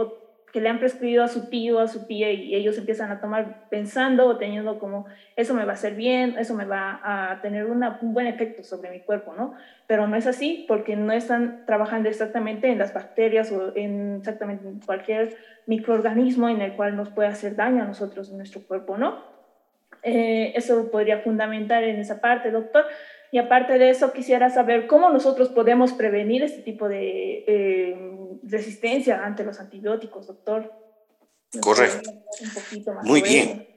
que 0.56 0.62
le 0.62 0.70
han 0.70 0.80
prescrito 0.80 1.24
a 1.24 1.27
su 1.27 1.50
tío, 1.50 1.80
a 1.80 1.88
su 1.88 2.06
tía, 2.06 2.32
y 2.32 2.56
ellos 2.56 2.77
empiezan 2.77 3.12
a 3.12 3.20
tomar 3.20 3.68
pensando 3.70 4.25
o 4.27 4.38
teniendo 4.38 4.80
como, 4.80 5.06
eso 5.36 5.54
me 5.54 5.65
va 5.65 5.72
a 5.72 5.74
hacer 5.74 5.96
bien, 5.96 6.36
eso 6.38 6.54
me 6.54 6.63
va 6.63 7.01
a 7.04 7.42
tener 7.42 7.65
un 7.65 8.13
buen 8.13 8.27
efecto 8.27 8.63
sobre 8.63 8.92
mi 8.92 9.00
cuerpo, 9.01 9.34
¿no? 9.36 9.56
Pero 9.88 10.08
no 10.08 10.15
es 10.15 10.27
así 10.27 10.63
porque 10.68 10.96
no 10.96 11.12
están 11.12 11.65
trabajando 11.65 12.08
exactamente 12.08 12.70
en 12.70 12.77
las 12.77 12.94
bacterias 12.94 13.51
o 13.51 13.75
en 13.75 14.18
exactamente 14.20 14.65
en 14.65 14.80
cualquier 14.80 15.36
microorganismo 15.65 16.48
en 16.48 16.62
el 16.62 16.74
cual 16.74 16.96
nos 16.96 17.10
puede 17.10 17.27
hacer 17.27 17.56
daño 17.56 17.84
a 17.84 17.88
nosotros 17.88 18.30
en 18.30 18.38
nuestro 18.38 18.62
cuerpo, 18.62 18.98
¿no? 18.98 19.24
Eh, 20.04 20.54
eso 20.56 20.92
podría 20.92 21.20
fundamentar 21.20 21.84
en 21.84 21.98
esa 21.98 22.22
parte, 22.22 22.51
doctor. 22.51 22.86
Y 23.36 23.38
aparte 23.38 23.77
de 23.77 23.89
eso, 23.89 24.13
quisiera 24.13 24.50
saber 24.50 24.88
cómo 24.88 25.10
nosotros 25.10 25.50
podemos 25.50 25.92
prevenir 25.92 26.42
este 26.42 26.62
tipo 26.62 26.88
de 26.88 27.44
eh, 27.46 28.39
resistencia 28.44 29.25
ante 29.25 29.44
los 29.44 29.60
antibióticos, 29.60 30.27
doctor. 30.27 30.72
Correcto. 31.60 32.12
Muy 33.04 33.22
bien. 33.22 33.68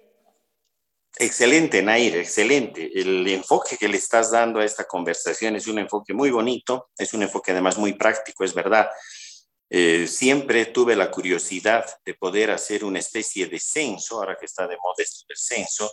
Excelente, 1.18 1.82
Nair, 1.82 2.18
excelente. 2.18 2.88
El 2.94 3.26
enfoque 3.26 3.76
que 3.76 3.88
le 3.88 3.96
estás 3.96 4.30
dando 4.30 4.60
a 4.60 4.64
esta 4.64 4.84
conversación 4.84 5.56
es 5.56 5.66
un 5.66 5.80
enfoque 5.80 6.14
muy 6.14 6.30
bonito, 6.30 6.90
es 6.96 7.12
un 7.12 7.24
enfoque 7.24 7.50
además 7.50 7.76
muy 7.78 7.94
práctico, 7.94 8.44
es 8.44 8.54
verdad. 8.54 8.88
Eh, 9.70 10.06
siempre 10.06 10.66
tuve 10.66 10.96
la 10.96 11.10
curiosidad 11.10 11.84
de 12.04 12.14
poder 12.14 12.50
hacer 12.50 12.84
una 12.84 13.00
especie 13.00 13.46
de 13.46 13.58
censo, 13.58 14.16
ahora 14.16 14.36
que 14.38 14.46
está 14.46 14.66
de 14.66 14.76
moda 14.76 14.94
del 14.98 15.36
censo, 15.36 15.90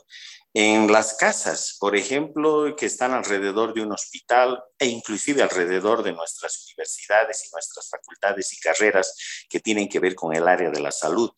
en 0.54 0.90
las 0.90 1.16
casas, 1.16 1.76
por 1.78 1.98
ejemplo, 1.98 2.74
que 2.78 2.86
están 2.86 3.12
alrededor 3.12 3.74
de 3.74 3.82
un 3.82 3.92
hospital 3.92 4.64
e 4.80 4.86
inclusive 4.86 5.44
alrededor 5.44 6.02
de 6.02 6.14
nuestras 6.14 6.66
universidades 6.70 7.46
y 7.46 7.52
nuestras 7.52 7.90
facultades 7.90 8.54
y 8.54 8.58
carreras 8.62 9.14
que 9.50 9.60
tienen 9.60 9.90
que 9.90 10.00
ver 10.00 10.16
con 10.16 10.34
el 10.34 10.48
área 10.48 10.70
de 10.70 10.80
la 10.80 10.92
salud. 10.92 11.30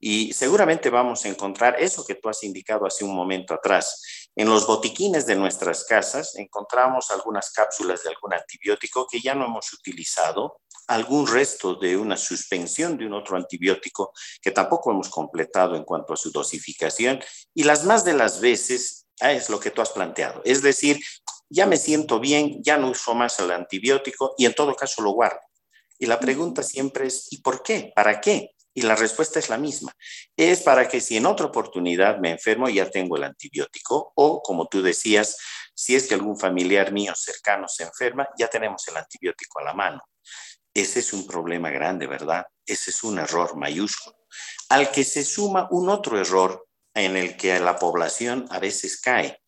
Y 0.00 0.32
seguramente 0.32 0.88
vamos 0.88 1.24
a 1.24 1.28
encontrar 1.28 1.76
eso 1.78 2.06
que 2.06 2.14
tú 2.14 2.30
has 2.30 2.42
indicado 2.42 2.86
hace 2.86 3.04
un 3.04 3.14
momento 3.14 3.52
atrás. 3.52 4.23
En 4.36 4.48
los 4.48 4.66
botiquines 4.66 5.26
de 5.26 5.36
nuestras 5.36 5.84
casas 5.84 6.34
encontramos 6.36 7.10
algunas 7.10 7.52
cápsulas 7.52 8.02
de 8.02 8.10
algún 8.10 8.34
antibiótico 8.34 9.06
que 9.08 9.20
ya 9.20 9.34
no 9.34 9.44
hemos 9.44 9.72
utilizado 9.72 10.60
algún 10.88 11.26
resto 11.26 11.76
de 11.76 11.96
una 11.96 12.16
suspensión 12.16 12.98
de 12.98 13.06
un 13.06 13.14
otro 13.14 13.36
antibiótico 13.36 14.12
que 14.42 14.50
tampoco 14.50 14.90
hemos 14.90 15.08
completado 15.08 15.76
en 15.76 15.84
cuanto 15.84 16.12
a 16.12 16.16
su 16.16 16.30
dosificación 16.30 17.20
y 17.54 17.62
las 17.62 17.84
más 17.84 18.04
de 18.04 18.14
las 18.14 18.40
veces 18.40 19.06
ah, 19.20 19.32
es 19.32 19.48
lo 19.48 19.60
que 19.60 19.70
tú 19.70 19.80
has 19.80 19.90
planteado, 19.90 20.42
es 20.44 20.62
decir, 20.62 21.00
ya 21.48 21.66
me 21.66 21.76
siento 21.76 22.18
bien, 22.18 22.60
ya 22.62 22.76
no 22.76 22.90
uso 22.90 23.14
más 23.14 23.38
el 23.38 23.50
antibiótico 23.52 24.34
y 24.36 24.46
en 24.46 24.54
todo 24.54 24.74
caso 24.74 25.02
lo 25.02 25.12
guardo. 25.12 25.38
Y 25.98 26.06
la 26.06 26.18
pregunta 26.18 26.62
siempre 26.62 27.06
es, 27.06 27.28
¿y 27.30 27.38
por 27.38 27.62
qué? 27.62 27.92
¿Para 27.94 28.20
qué? 28.20 28.53
Y 28.74 28.82
la 28.82 28.96
respuesta 28.96 29.38
es 29.38 29.48
la 29.48 29.56
misma. 29.56 29.92
Es 30.36 30.62
para 30.62 30.88
que 30.88 31.00
si 31.00 31.16
en 31.16 31.26
otra 31.26 31.46
oportunidad 31.46 32.18
me 32.18 32.32
enfermo 32.32 32.68
ya 32.68 32.90
tengo 32.90 33.16
el 33.16 33.24
antibiótico 33.24 34.12
o, 34.16 34.42
como 34.42 34.66
tú 34.66 34.82
decías, 34.82 35.36
si 35.74 35.94
es 35.94 36.08
que 36.08 36.14
algún 36.14 36.38
familiar 36.38 36.92
mío 36.92 37.14
cercano 37.14 37.68
se 37.68 37.84
enferma, 37.84 38.28
ya 38.36 38.48
tenemos 38.48 38.86
el 38.88 38.96
antibiótico 38.96 39.60
a 39.60 39.64
la 39.64 39.74
mano. 39.74 40.02
Ese 40.72 41.00
es 41.00 41.12
un 41.12 41.26
problema 41.26 41.70
grande, 41.70 42.06
¿verdad? 42.08 42.44
Ese 42.66 42.90
es 42.90 43.04
un 43.04 43.18
error 43.18 43.56
mayúsculo, 43.56 44.16
al 44.68 44.90
que 44.90 45.04
se 45.04 45.24
suma 45.24 45.68
un 45.70 45.88
otro 45.88 46.20
error 46.20 46.66
en 46.94 47.16
el 47.16 47.36
que 47.36 47.58
la 47.60 47.78
población 47.78 48.46
a 48.50 48.58
veces 48.58 49.00
cae, 49.00 49.40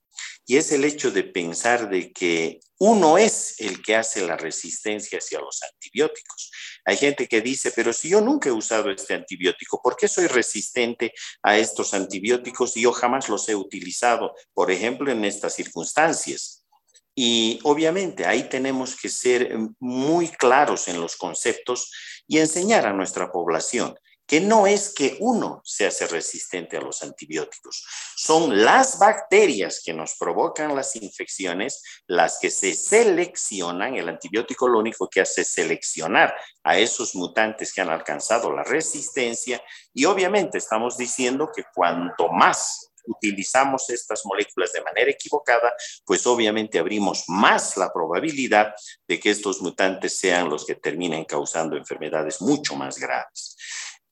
y 0.46 0.56
es 0.56 0.70
el 0.70 0.84
hecho 0.84 1.10
de 1.10 1.24
pensar 1.24 1.88
de 1.88 2.12
que 2.12 2.60
uno 2.78 3.18
es 3.18 3.60
el 3.60 3.82
que 3.82 3.96
hace 3.96 4.24
la 4.24 4.36
resistencia 4.36 5.18
hacia 5.18 5.40
los 5.40 5.60
antibióticos. 5.62 6.52
Hay 6.86 6.96
gente 6.96 7.26
que 7.26 7.40
dice, 7.40 7.72
pero 7.74 7.92
si 7.92 8.08
yo 8.08 8.20
nunca 8.20 8.48
he 8.48 8.52
usado 8.52 8.90
este 8.90 9.14
antibiótico, 9.14 9.82
¿por 9.82 9.96
qué 9.96 10.06
soy 10.06 10.28
resistente 10.28 11.12
a 11.42 11.58
estos 11.58 11.92
antibióticos 11.94 12.76
y 12.76 12.82
yo 12.82 12.92
jamás 12.92 13.28
los 13.28 13.48
he 13.48 13.56
utilizado, 13.56 14.34
por 14.54 14.70
ejemplo, 14.70 15.10
en 15.10 15.24
estas 15.24 15.54
circunstancias? 15.54 16.64
Y 17.12 17.58
obviamente 17.64 18.24
ahí 18.24 18.48
tenemos 18.48 18.94
que 18.94 19.08
ser 19.08 19.56
muy 19.80 20.28
claros 20.28 20.86
en 20.86 21.00
los 21.00 21.16
conceptos 21.16 21.90
y 22.28 22.38
enseñar 22.38 22.86
a 22.86 22.92
nuestra 22.92 23.32
población 23.32 23.98
que 24.26 24.40
no 24.40 24.66
es 24.66 24.92
que 24.92 25.16
uno 25.20 25.60
se 25.64 25.86
hace 25.86 26.06
resistente 26.06 26.76
a 26.76 26.80
los 26.80 27.02
antibióticos, 27.02 27.84
son 28.16 28.64
las 28.64 28.98
bacterias 28.98 29.80
que 29.84 29.92
nos 29.92 30.16
provocan 30.16 30.74
las 30.74 30.96
infecciones 30.96 31.82
las 32.06 32.38
que 32.40 32.50
se 32.50 32.74
seleccionan, 32.74 33.94
el 33.96 34.08
antibiótico 34.08 34.68
lo 34.68 34.78
único 34.78 35.08
que 35.08 35.20
hace 35.20 35.42
es 35.42 35.48
seleccionar 35.48 36.34
a 36.64 36.78
esos 36.78 37.14
mutantes 37.14 37.72
que 37.72 37.80
han 37.80 37.90
alcanzado 37.90 38.52
la 38.52 38.64
resistencia 38.64 39.62
y 39.94 40.04
obviamente 40.04 40.58
estamos 40.58 40.96
diciendo 40.96 41.50
que 41.54 41.64
cuanto 41.74 42.28
más 42.28 42.90
utilizamos 43.06 43.88
estas 43.90 44.24
moléculas 44.24 44.72
de 44.72 44.82
manera 44.82 45.10
equivocada, 45.10 45.72
pues 46.04 46.26
obviamente 46.26 46.78
abrimos 46.78 47.24
más 47.28 47.76
la 47.76 47.92
probabilidad 47.92 48.74
de 49.06 49.20
que 49.20 49.30
estos 49.30 49.62
mutantes 49.62 50.18
sean 50.18 50.48
los 50.48 50.66
que 50.66 50.74
terminen 50.74 51.24
causando 51.24 51.76
enfermedades 51.76 52.40
mucho 52.40 52.74
más 52.74 52.98
graves. 52.98 53.56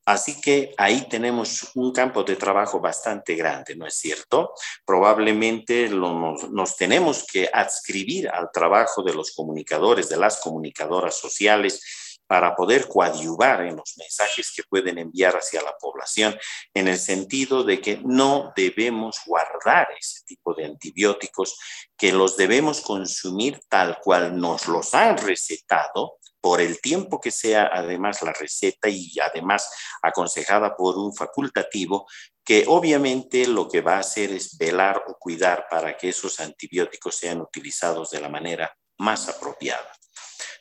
Así 0.07 0.39
que 0.39 0.75
ahí 0.77 1.09
tenemos 1.09 1.71
un 1.75 1.91
campo 1.91 2.25
de 2.25 2.37
trabajo 2.37 2.79
bastante 2.79 3.35
grande, 3.37 3.75
¿no 3.75 3.87
es 3.87 3.95
cierto? 3.95 4.53
Probablemente 4.85 5.89
nos, 5.89 6.77
tenemos 6.77 7.25
que 7.25 7.49
adscribir 7.51 8.29
al 8.29 8.51
trabajo 8.53 9.03
de 9.03 9.15
los 9.15 9.33
comunicadores, 9.33 10.11
de 10.11 10.19
las 10.19 10.41
comunicadoras 10.41 11.17
sociales, 11.17 11.81
para 12.27 12.55
poder 12.55 12.89
coadyuvar 12.89 13.67
en 13.67 13.77
los 13.77 13.97
mensajes 13.99 14.53
que 14.55 14.63
pueden 14.65 14.99
enviar 14.99 15.37
hacia 15.37 15.63
la 15.63 15.77
población, 15.79 16.37
en 16.73 16.89
el 16.89 16.99
sentido 16.99 17.65
de 17.65 17.81
que 17.81 18.01
no 18.05 18.53
debemos 18.57 19.21
guardar 19.27 19.89
ese 19.99 20.23
tipo 20.27 20.55
de 20.55 20.65
antibióticos, 20.67 21.59
que 21.97 22.13
los 22.13 22.37
debemos 22.37 22.81
consumir 22.81 23.61
tal 23.69 23.99
cual 24.03 24.39
nos 24.39 24.67
los 24.69 24.95
han 24.95 25.19
recetado 25.19 26.19
por 26.45 26.61
el 26.61 26.79
tiempo 26.83 27.23
que 27.23 27.31
sea 27.31 27.71
además 27.73 28.21
la 28.21 28.35
receta 28.35 28.91
y 28.91 29.11
además 29.19 29.71
aconsejada 30.03 30.77
por 30.77 30.99
un 30.99 31.15
facultativo 31.15 32.07
que 32.45 32.67
obviamente 32.69 33.47
lo 33.47 33.67
que 33.67 33.81
va 33.81 33.95
a 33.95 34.01
hacer 34.01 34.31
es 34.31 34.59
velar 34.59 35.05
o 35.09 35.17
cuidar 35.19 35.65
para 35.71 35.97
que 35.97 36.11
esos 36.11 36.41
antibióticos 36.41 37.17
sean 37.17 37.41
utilizados 37.41 38.11
de 38.11 38.21
la 38.21 38.29
manera 38.29 38.71
más 38.99 39.27
apropiada. 39.31 39.91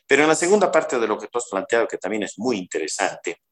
Pero 0.06 0.22
en 0.22 0.30
la 0.30 0.34
segunda 0.34 0.72
parte 0.72 0.98
de 0.98 1.06
lo 1.06 1.18
que 1.18 1.28
tú 1.28 1.36
has 1.36 1.48
planteado, 1.50 1.86
que 1.86 1.98
también 1.98 2.22
es 2.22 2.38
muy 2.38 2.56
interesante, 2.56 3.42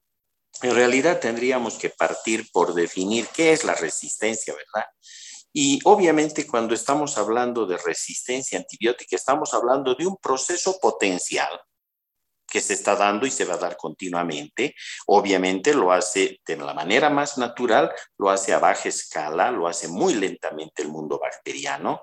en 0.63 0.75
realidad 0.75 1.21
tendríamos 1.21 1.75
que 1.75 1.91
partir 1.91 2.51
por 2.51 2.73
definir 2.73 3.27
qué 3.27 3.53
es 3.53 3.63
la 3.63 3.75
resistencia, 3.75 4.55
¿verdad? 4.55 4.89
Y 5.53 5.81
obviamente 5.85 6.47
cuando 6.47 6.73
estamos 6.73 7.19
hablando 7.19 7.67
de 7.67 7.77
resistencia 7.77 8.59
antibiótica, 8.59 9.17
estamos 9.17 9.53
hablando 9.53 9.95
de 9.95 10.07
un 10.07 10.17
proceso 10.17 10.79
potencial 10.81 11.61
que 12.53 12.61
se 12.61 12.75
está 12.75 12.95
dando 12.95 13.25
y 13.25 13.31
se 13.31 13.47
va 13.47 13.55
a 13.55 13.57
dar 13.57 13.79
continuamente. 13.79 14.75
Obviamente 15.07 15.73
lo 15.73 15.91
hace 15.91 16.39
de 16.47 16.57
la 16.59 16.75
manera 16.75 17.09
más 17.09 17.39
natural, 17.39 17.91
lo 18.19 18.29
hace 18.29 18.53
a 18.53 18.59
baja 18.59 18.91
escala, 18.91 19.51
lo 19.51 19.67
hace 19.67 19.89
muy 19.89 20.13
lentamente 20.13 20.83
el 20.83 20.89
mundo 20.89 21.19
bacteriano. 21.19 22.03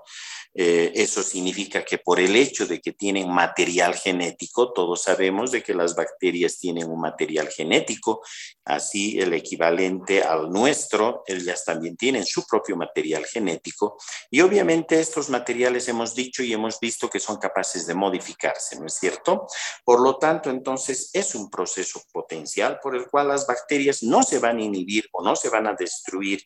Eh, 0.55 0.91
eso 0.95 1.21
significa 1.21 1.85
que 1.85 1.99
por 1.99 2.19
el 2.19 2.35
hecho 2.35 2.65
de 2.65 2.81
que 2.81 2.93
tienen 2.93 3.29
material 3.29 3.93
genético, 3.93 4.73
todos 4.73 5.03
sabemos 5.03 5.51
de 5.51 5.61
que 5.61 5.75
las 5.75 5.95
bacterias 5.95 6.57
tienen 6.57 6.89
un 6.89 6.99
material 6.99 7.49
genético, 7.49 8.21
así 8.65 9.19
el 9.19 9.33
equivalente 9.33 10.23
al 10.23 10.49
nuestro, 10.49 11.21
ellas 11.27 11.63
también 11.63 11.95
tienen 11.95 12.25
su 12.25 12.47
propio 12.47 12.75
material 12.75 13.27
genético 13.27 13.97
y 14.31 14.41
obviamente 14.41 14.99
estos 14.99 15.29
materiales 15.29 15.87
hemos 15.87 16.15
dicho 16.15 16.41
y 16.41 16.51
hemos 16.51 16.79
visto 16.79 17.07
que 17.07 17.19
son 17.19 17.37
capaces 17.37 17.85
de 17.85 17.93
modificarse, 17.93 18.79
¿no 18.79 18.87
es 18.87 18.95
cierto? 18.95 19.45
Por 19.85 20.01
lo 20.01 20.17
tanto, 20.17 20.38
entonces 20.45 21.09
es 21.13 21.35
un 21.35 21.49
proceso 21.49 22.01
potencial 22.13 22.79
por 22.81 22.95
el 22.95 23.07
cual 23.07 23.27
las 23.27 23.45
bacterias 23.45 24.03
no 24.03 24.23
se 24.23 24.39
van 24.39 24.57
a 24.57 24.63
inhibir 24.63 25.09
o 25.11 25.23
no 25.23 25.35
se 25.35 25.49
van 25.49 25.67
a 25.67 25.73
destruir 25.73 26.41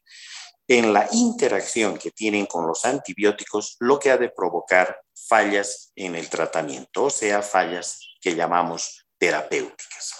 en 0.67 0.93
la 0.93 1.08
interacción 1.12 1.97
que 1.97 2.12
tienen 2.12 2.45
con 2.45 2.65
los 2.65 2.86
antibióticos, 2.86 3.75
lo 3.79 3.99
que 3.99 4.12
ha 4.12 4.17
de 4.17 4.29
provocar 4.29 4.99
fallas 5.13 5.91
en 5.95 6.15
el 6.15 6.29
tratamiento, 6.29 7.03
o 7.03 7.10
sea, 7.10 7.41
fallas 7.41 7.99
que 8.21 8.36
llamamos 8.36 9.06
terapéuticas. 9.17 10.13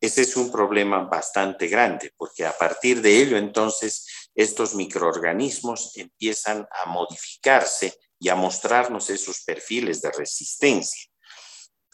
Ese 0.00 0.22
es 0.22 0.36
un 0.36 0.52
problema 0.52 1.00
bastante 1.04 1.66
grande, 1.66 2.12
porque 2.16 2.44
a 2.44 2.56
partir 2.56 3.00
de 3.00 3.16
ello, 3.22 3.36
entonces, 3.36 4.30
estos 4.34 4.74
microorganismos 4.74 5.96
empiezan 5.96 6.66
a 6.70 6.88
modificarse 6.88 7.98
y 8.18 8.28
a 8.28 8.34
mostrarnos 8.34 9.10
esos 9.10 9.42
perfiles 9.44 10.02
de 10.02 10.12
resistencia. 10.12 11.10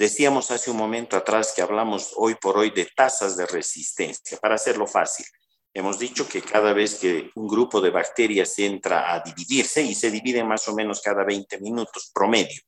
Decíamos 0.01 0.51
hace 0.51 0.71
un 0.71 0.79
momento 0.79 1.15
atrás 1.15 1.53
que 1.55 1.61
hablamos 1.61 2.15
hoy 2.17 2.35
por 2.37 2.57
hoy 2.57 2.71
de 2.71 2.87
tasas 2.87 3.37
de 3.37 3.45
resistencia. 3.45 4.39
Para 4.39 4.55
hacerlo 4.55 4.87
fácil, 4.87 5.27
hemos 5.75 5.99
dicho 5.99 6.27
que 6.27 6.41
cada 6.41 6.73
vez 6.73 6.95
que 6.95 7.31
un 7.35 7.47
grupo 7.47 7.83
de 7.83 7.91
bacterias 7.91 8.59
entra 8.61 9.13
a 9.13 9.21
dividirse 9.21 9.83
y 9.83 9.95
se 9.95 10.11
divide 10.11 10.43
más 10.43 10.67
o 10.69 10.75
menos 10.75 11.03
cada 11.03 11.23
20 11.23 11.59
minutos 11.59 12.11
promedio, 12.15 12.63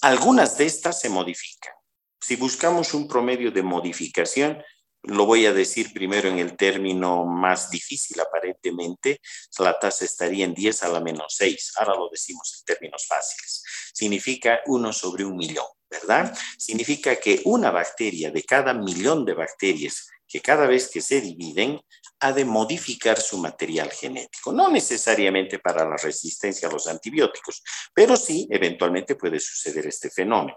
algunas 0.00 0.58
de 0.58 0.66
estas 0.66 0.98
se 0.98 1.08
modifican. 1.08 1.72
Si 2.20 2.34
buscamos 2.34 2.94
un 2.94 3.06
promedio 3.06 3.52
de 3.52 3.62
modificación, 3.62 4.60
lo 5.04 5.26
voy 5.26 5.46
a 5.46 5.52
decir 5.52 5.92
primero 5.92 6.28
en 6.28 6.40
el 6.40 6.56
término 6.56 7.26
más 7.26 7.70
difícil 7.70 8.18
aparentemente, 8.18 9.20
la 9.60 9.78
tasa 9.78 10.04
estaría 10.04 10.46
en 10.46 10.54
10 10.54 10.82
a 10.82 10.88
la 10.88 10.98
menos 10.98 11.32
6. 11.36 11.74
Ahora 11.76 11.94
lo 11.94 12.08
decimos 12.08 12.56
en 12.58 12.74
términos 12.74 13.06
fáciles. 13.06 13.62
Significa 13.94 14.62
1 14.66 14.92
sobre 14.92 15.24
un 15.24 15.36
millón. 15.36 15.66
¿Verdad? 15.90 16.36
Significa 16.56 17.16
que 17.16 17.42
una 17.44 17.70
bacteria 17.70 18.30
de 18.30 18.44
cada 18.44 18.72
millón 18.72 19.24
de 19.24 19.34
bacterias 19.34 20.08
que 20.30 20.40
cada 20.40 20.66
vez 20.68 20.88
que 20.88 21.00
se 21.00 21.20
dividen 21.20 21.80
ha 22.20 22.32
de 22.32 22.44
modificar 22.44 23.20
su 23.20 23.38
material 23.38 23.90
genético, 23.90 24.52
no 24.52 24.70
necesariamente 24.70 25.58
para 25.58 25.88
la 25.88 25.96
resistencia 25.96 26.68
a 26.68 26.70
los 26.70 26.86
antibióticos, 26.86 27.62
pero 27.92 28.16
sí 28.16 28.46
eventualmente 28.48 29.16
puede 29.16 29.40
suceder 29.40 29.88
este 29.88 30.08
fenómeno. 30.08 30.56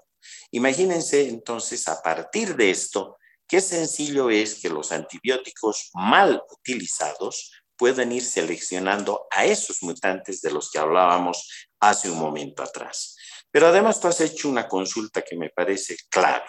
Imagínense 0.51 1.27
entonces 1.27 1.87
a 1.87 2.01
partir 2.03 2.55
de 2.55 2.69
esto, 2.69 3.17
qué 3.47 3.61
sencillo 3.61 4.29
es 4.29 4.55
que 4.55 4.69
los 4.69 4.91
antibióticos 4.91 5.89
mal 5.93 6.43
utilizados 6.51 7.51
puedan 7.75 8.11
ir 8.11 8.23
seleccionando 8.23 9.25
a 9.31 9.45
esos 9.45 9.81
mutantes 9.81 10.41
de 10.41 10.51
los 10.51 10.69
que 10.69 10.77
hablábamos 10.77 11.67
hace 11.79 12.11
un 12.11 12.19
momento 12.19 12.61
atrás. 12.61 13.17
Pero 13.53 13.67
además 13.67 13.99
tú 13.99 14.07
has 14.07 14.19
hecho 14.19 14.49
una 14.49 14.67
consulta 14.67 15.21
que 15.21 15.37
me 15.37 15.51
parece 15.51 15.95
clave. 16.09 16.47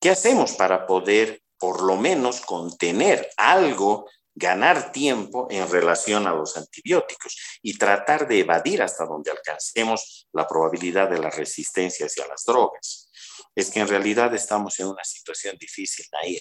¿Qué 0.00 0.08
hacemos 0.08 0.52
para 0.52 0.86
poder 0.86 1.42
por 1.58 1.82
lo 1.82 1.96
menos 1.96 2.40
contener 2.40 3.28
algo, 3.36 4.08
ganar 4.34 4.92
tiempo 4.92 5.46
en 5.50 5.70
relación 5.70 6.26
a 6.26 6.32
los 6.32 6.56
antibióticos 6.56 7.60
y 7.60 7.76
tratar 7.76 8.26
de 8.26 8.40
evadir 8.40 8.80
hasta 8.80 9.04
donde 9.04 9.30
alcancemos 9.30 10.26
la 10.32 10.48
probabilidad 10.48 11.10
de 11.10 11.18
la 11.18 11.28
resistencia 11.28 12.06
hacia 12.06 12.26
las 12.26 12.44
drogas? 12.46 13.10
Es 13.54 13.70
que 13.70 13.80
en 13.80 13.88
realidad 13.88 14.34
estamos 14.34 14.80
en 14.80 14.86
una 14.86 15.04
situación 15.04 15.58
difícil, 15.60 16.06
Nair. 16.12 16.40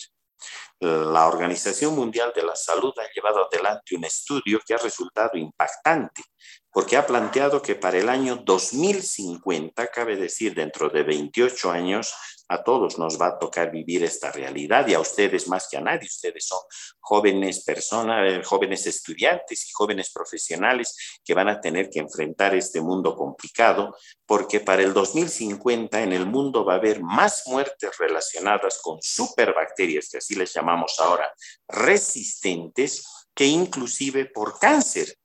La 0.79 1.27
Organización 1.27 1.95
Mundial 1.95 2.31
de 2.33 2.43
la 2.43 2.55
Salud 2.55 2.93
ha 2.97 3.11
llevado 3.13 3.45
adelante 3.45 3.93
un 3.95 4.05
estudio 4.05 4.61
que 4.65 4.73
ha 4.73 4.77
resultado 4.77 5.37
impactante 5.37 6.23
porque 6.71 6.97
ha 6.97 7.05
planteado 7.05 7.61
que 7.61 7.75
para 7.75 7.97
el 7.97 8.09
año 8.09 8.37
2050, 8.37 9.87
cabe 9.87 10.15
decir 10.15 10.55
dentro 10.55 10.89
de 10.89 11.03
28 11.03 11.71
años, 11.71 12.13
a 12.51 12.63
todos 12.63 12.99
nos 12.99 13.19
va 13.19 13.27
a 13.27 13.39
tocar 13.39 13.71
vivir 13.71 14.03
esta 14.03 14.29
realidad 14.29 14.85
y 14.87 14.93
a 14.93 14.99
ustedes 14.99 15.47
más 15.47 15.69
que 15.69 15.77
a 15.77 15.81
nadie. 15.81 16.07
Ustedes 16.07 16.45
son 16.45 16.59
jóvenes 16.99 17.63
personas, 17.63 18.29
eh, 18.29 18.41
jóvenes 18.43 18.85
estudiantes 18.87 19.69
y 19.69 19.71
jóvenes 19.71 20.11
profesionales 20.11 21.19
que 21.23 21.33
van 21.33 21.47
a 21.47 21.61
tener 21.61 21.89
que 21.89 21.99
enfrentar 21.99 22.53
este 22.53 22.81
mundo 22.81 23.15
complicado 23.15 23.95
porque 24.25 24.59
para 24.59 24.81
el 24.83 24.93
2050 24.93 26.01
en 26.01 26.11
el 26.11 26.25
mundo 26.25 26.65
va 26.65 26.73
a 26.73 26.77
haber 26.77 27.01
más 27.01 27.43
muertes 27.47 27.97
relacionadas 27.97 28.79
con 28.81 28.97
superbacterias, 29.01 30.09
que 30.09 30.17
así 30.17 30.35
les 30.35 30.53
llamamos 30.53 30.99
ahora, 30.99 31.31
resistentes, 31.69 33.05
que 33.33 33.45
inclusive 33.45 34.25
por 34.25 34.59
cáncer. 34.59 35.15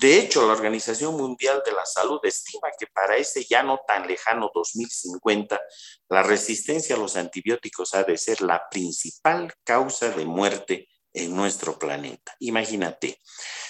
De 0.00 0.18
hecho, 0.18 0.46
la 0.46 0.54
Organización 0.54 1.14
Mundial 1.14 1.60
de 1.62 1.72
la 1.72 1.84
Salud 1.84 2.20
estima 2.22 2.70
que 2.78 2.86
para 2.86 3.18
ese 3.18 3.44
ya 3.44 3.62
no 3.62 3.80
tan 3.86 4.08
lejano 4.08 4.50
2050, 4.54 5.60
la 6.08 6.22
resistencia 6.22 6.96
a 6.96 6.98
los 6.98 7.16
antibióticos 7.16 7.92
ha 7.92 8.02
de 8.04 8.16
ser 8.16 8.40
la 8.40 8.62
principal 8.70 9.52
causa 9.62 10.08
de 10.08 10.24
muerte 10.24 10.88
en 11.12 11.36
nuestro 11.36 11.78
planeta. 11.78 12.34
Imagínate, 12.38 13.20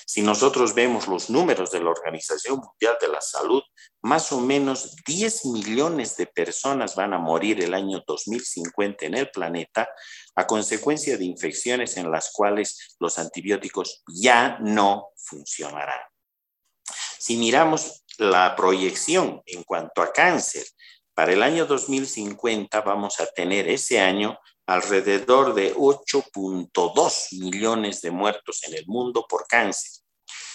si 0.07 0.23
nosotros 0.23 0.73
vemos 0.73 1.09
los 1.09 1.31
números 1.31 1.73
de 1.73 1.81
la 1.81 1.91
Organización 1.91 2.61
Mundial 2.61 2.97
de 3.01 3.09
la 3.09 3.21
Salud, 3.21 3.63
más 4.01 4.31
o 4.31 4.39
menos 4.39 4.95
10 5.05 5.47
millones 5.47 6.17
de 6.17 6.29
personas 6.29 6.95
van 6.95 7.13
a 7.13 7.19
morir 7.19 7.61
el 7.61 7.75
año 7.75 8.05
2050 8.07 9.07
en 9.07 9.17
el 9.17 9.31
planeta 9.33 9.89
a 10.37 10.47
consecuencia 10.47 11.17
de 11.17 11.25
infecciones 11.25 11.97
en 11.97 12.09
las 12.09 12.31
cuales 12.33 12.97
los 13.01 13.19
antibióticos 13.19 14.05
ya 14.07 14.59
no 14.61 15.09
funcionarán. 15.17 16.10
Si 17.21 17.37
miramos 17.37 18.03
la 18.17 18.57
proyección 18.57 19.43
en 19.45 19.63
cuanto 19.65 20.01
a 20.01 20.11
cáncer, 20.11 20.65
para 21.13 21.35
el 21.35 21.43
año 21.43 21.67
2050 21.67 22.81
vamos 22.81 23.21
a 23.21 23.27
tener 23.27 23.69
ese 23.69 24.01
año 24.01 24.39
alrededor 24.65 25.53
de 25.53 25.75
8.2 25.75 27.39
millones 27.39 28.01
de 28.01 28.11
muertos 28.11 28.63
en 28.67 28.75
el 28.75 28.87
mundo 28.87 29.27
por 29.29 29.47
cáncer. 29.47 30.01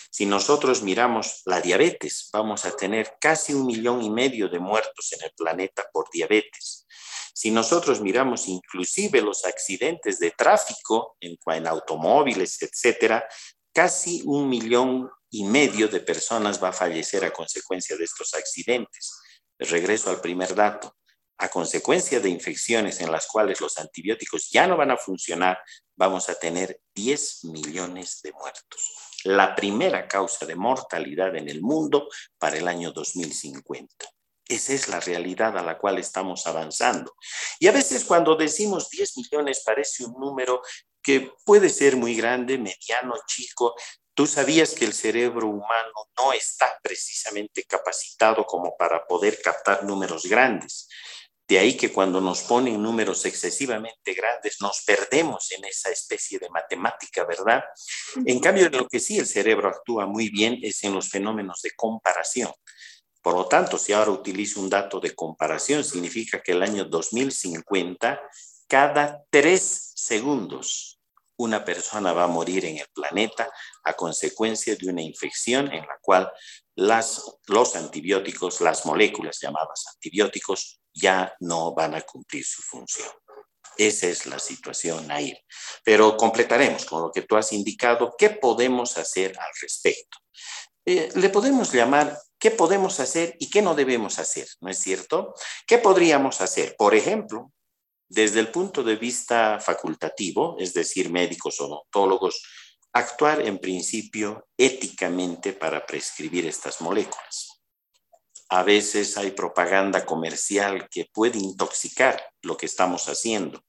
Si 0.10 0.25
nosotros 0.25 0.82
miramos 0.82 1.43
la 1.45 1.62
diabetes, 1.62 2.30
vamos 2.34 2.65
a 2.65 2.75
tener 2.75 3.13
casi 3.21 3.54
un 3.54 3.67
millón 3.67 4.01
y 4.01 4.10
medio 4.10 4.49
de 4.49 4.58
muertos 4.58 5.13
en 5.13 5.23
el 5.23 5.34
planeta 5.38 5.86
por 5.93 6.10
diabetes. 6.10 6.88
Si 7.32 7.51
nosotros 7.51 8.01
miramos 8.01 8.47
inclusive 8.47 9.21
los 9.21 9.45
accidentes 9.45 10.17
de 10.17 10.32
tráfico 10.32 11.15
en, 11.19 11.67
automóviles, 11.67 12.60
etcétera, 12.63 13.23
casi 13.71 14.23
un 14.25 14.49
millón 14.49 15.12
y 15.30 15.44
medio 15.44 15.88
de 15.88 16.00
personas 16.00 16.64
va 16.64 16.70
a 16.70 16.74
fallecer 16.74 17.26
a 17.26 17.34
consecuencia 17.34 17.98
de 17.98 18.04
estos 18.04 18.34
accidentes. 18.34 19.14
Regreso 19.60 20.10
al 20.10 20.22
primer 20.22 20.54
dato 20.56 20.96
a 21.38 21.50
consecuencia 21.50 22.20
de 22.20 22.30
infecciones 22.30 23.02
en 23.02 23.12
las 23.12 23.28
cuales 23.28 23.60
los 23.60 23.78
antibióticos 23.78 24.50
ya 24.52 24.68
no 24.68 24.78
van 24.78 24.92
a 24.92 24.98
funcionar, 24.98 25.60
vamos 25.96 26.30
a 26.30 26.36
tener 26.36 26.80
10 26.94 27.46
millones 27.46 28.22
de 28.24 28.32
muertos. 28.34 28.82
La 29.24 29.56
primera 29.56 30.08
causa 30.08 30.46
de 30.46 30.56
mortalidad 30.56 31.36
en 31.36 31.50
el 31.50 31.62
mundo 31.62 32.08
para 32.38 32.58
el 32.58 32.68
año 32.68 32.92
2050. 32.92 34.06
Esa 34.48 34.74
es 34.74 34.88
la 34.88 35.00
realidad 35.00 35.58
a 35.58 35.64
la 35.64 35.78
cual 35.78 35.98
estamos 35.98 36.46
avanzando. 36.46 37.16
Y 37.60 37.68
a 37.68 37.72
veces 37.72 38.06
cuando 38.06 38.36
decimos 38.36 38.90
10 38.90 39.18
millones 39.18 39.64
parece 39.66 40.06
un 40.06 40.14
número 40.14 40.62
que 41.02 41.32
puede 41.44 41.70
ser 41.70 41.98
muy 41.98 42.16
grande, 42.16 42.58
mediano, 42.58 43.16
chico. 43.28 43.76
Tú 44.15 44.25
sabías 44.25 44.73
que 44.73 44.86
el 44.86 44.93
cerebro 44.93 45.47
humano 45.47 46.10
no 46.17 46.32
está 46.32 46.80
precisamente 46.82 47.63
capacitado 47.63 48.45
como 48.45 48.78
para 48.78 49.06
poder 49.06 49.41
captar 49.41 49.84
números 49.84 50.23
grandes. 50.23 50.88
De 51.45 51.60
ahí 51.60 51.75
que 51.75 51.91
cuando 51.91 52.21
nos 52.21 52.41
ponen 52.43 52.82
números 52.82 53.25
excesivamente 53.25 54.13
grandes 54.13 54.62
nos 54.62 54.84
perdemos 54.84 55.51
en 55.51 55.65
esa 55.65 55.89
especie 55.91 56.39
de 56.39 56.49
matemática, 56.49 57.25
¿verdad? 57.25 57.65
En 58.25 58.39
cambio, 58.39 58.69
lo 58.69 58.88
que 58.88 59.01
sí 59.01 59.19
el 59.19 59.28
cerebro 59.28 59.67
actúa 59.67 60.06
muy 60.06 60.30
bien 60.30 60.60
es 60.63 60.82
en 60.86 60.93
los 60.93 61.10
fenómenos 61.10 61.62
de 61.62 61.71
comparación. 61.75 62.51
Por 63.21 63.36
lo 63.36 63.47
tanto, 63.47 63.78
si 63.78 63.91
ahora 63.91 64.12
utilizo 64.12 64.62
un 64.62 64.69
dato 64.69 65.01
de 65.01 65.13
comparación, 65.13 65.84
significa 65.84 66.41
que 66.41 66.54
el 66.54 66.63
año 66.63 66.86
2050, 66.86 68.21
cada 68.67 69.25
tres 69.30 69.91
segundos, 69.93 70.94
una 71.38 71.63
persona 71.63 72.13
va 72.13 72.24
a 72.24 72.28
morir 72.28 72.65
en 72.65 72.78
el 72.78 72.88
planeta 72.93 73.50
a 73.84 73.93
consecuencia 73.93 74.76
de 74.76 74.89
una 74.89 75.02
infección 75.02 75.71
en 75.71 75.86
la 75.86 75.98
cual 76.02 76.32
los 76.76 77.76
antibióticos, 77.76 78.62
las 78.62 78.86
moléculas 78.86 79.39
llamadas 79.41 79.86
antibióticos, 79.93 80.80
ya 80.93 81.34
no 81.39 81.74
van 81.74 81.95
a 81.95 82.02
cumplir 82.02 82.45
su 82.45 82.62
función. 82.62 83.10
Esa 83.78 84.08
es 84.08 84.26
la 84.26 84.39
situación, 84.39 85.08
Nair. 85.08 85.38
Pero 85.84 86.15
completaremos 86.15 86.86
con 86.86 87.02
lo 87.02 87.12
que 87.12 87.24
tú 87.24 87.36
has 87.36 87.52
indicado, 87.52 88.15
¿qué 88.17 88.30
podemos 88.30 88.98
hacer 88.98 89.38
al 89.38 89.52
respecto? 89.62 90.17
Eh, 90.86 91.10
le 91.15 91.30
podemos 91.30 91.74
llamar 91.74 92.17
qué 92.39 92.52
podemos 92.52 93.00
hacer 93.00 93.36
y 93.39 93.50
qué 93.50 93.62
no 93.62 93.76
debemos 93.76 94.19
hacer, 94.19 94.48
¿no 94.62 94.69
es 94.69 94.78
cierto? 94.78 95.34
¿Qué 95.65 95.78
podríamos 95.80 96.41
hacer? 96.41 96.76
Por 96.78 96.95
ejemplo, 96.95 97.52
desde 98.08 98.39
el 98.39 98.50
punto 98.50 98.84
de 98.84 98.96
vista 98.96 99.60
facultativo, 99.60 100.56
es 100.60 100.74
decir, 100.74 101.10
médicos 101.10 101.60
o 101.60 101.65
odontólogos, 101.65 102.44
actuar 102.94 103.41
en 103.41 103.60
principio 103.60 104.48
éticamente 104.58 105.54
para 105.54 105.86
prescribir 105.86 106.46
estas 106.46 106.82
moléculas. 106.82 107.62
A 108.50 108.63
veces 108.63 109.18
hay 109.18 109.32
propaganda 109.32 110.06
comercial 110.06 110.88
que 110.89 111.06
puede 111.12 111.39
intoxicar 111.39 112.32
lo 112.41 112.56
que 112.56 112.68
estamos 112.68 113.10
haciendo. 113.10 113.62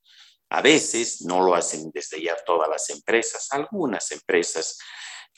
A 0.51 0.61
veces 0.61 1.23
no 1.23 1.41
lo 1.41 1.55
hacen 1.55 1.91
desde 1.93 2.23
ya 2.23 2.37
todas 2.45 2.69
las 2.69 2.91
empresas. 2.91 3.49
Algunas 3.51 4.13
empresas 4.13 4.79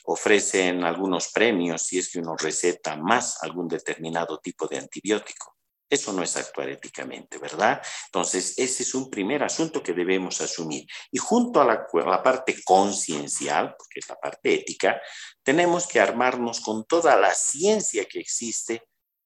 ofrecen 0.03 0.83
algunos 0.83 1.31
premios 1.31 1.83
si 1.83 1.99
es 1.99 2.11
que 2.11 2.19
uno 2.19 2.35
receta 2.35 2.95
más 2.95 3.41
algún 3.41 3.67
determinado 3.67 4.39
tipo 4.39 4.67
de 4.67 4.77
antibiótico. 4.77 5.58
Eso 5.89 6.13
no 6.13 6.21
es 6.21 6.37
actuar 6.37 6.69
éticamente, 6.69 7.37
¿verdad? 7.37 7.81
Entonces, 8.05 8.53
ese 8.57 8.83
es 8.83 8.93
un 8.93 9.09
primer 9.09 9.43
asunto 9.43 9.81
que 9.81 9.93
debemos 9.93 10.39
asumir. 10.41 10.85
Y 11.11 11.17
junto 11.17 11.61
a 11.61 11.65
la, 11.65 11.87
la 12.05 12.21
parte 12.21 12.61
conciencial, 12.63 13.75
porque 13.77 13.99
es 13.99 14.07
la 14.07 14.15
parte 14.15 14.53
ética, 14.53 15.01
tenemos 15.43 15.87
que 15.87 15.99
armarnos 15.99 16.59
con 16.59 16.85
toda 16.85 17.15
la 17.15 17.33
ciencia 17.33 18.05
que 18.05 18.19
existe 18.19 18.83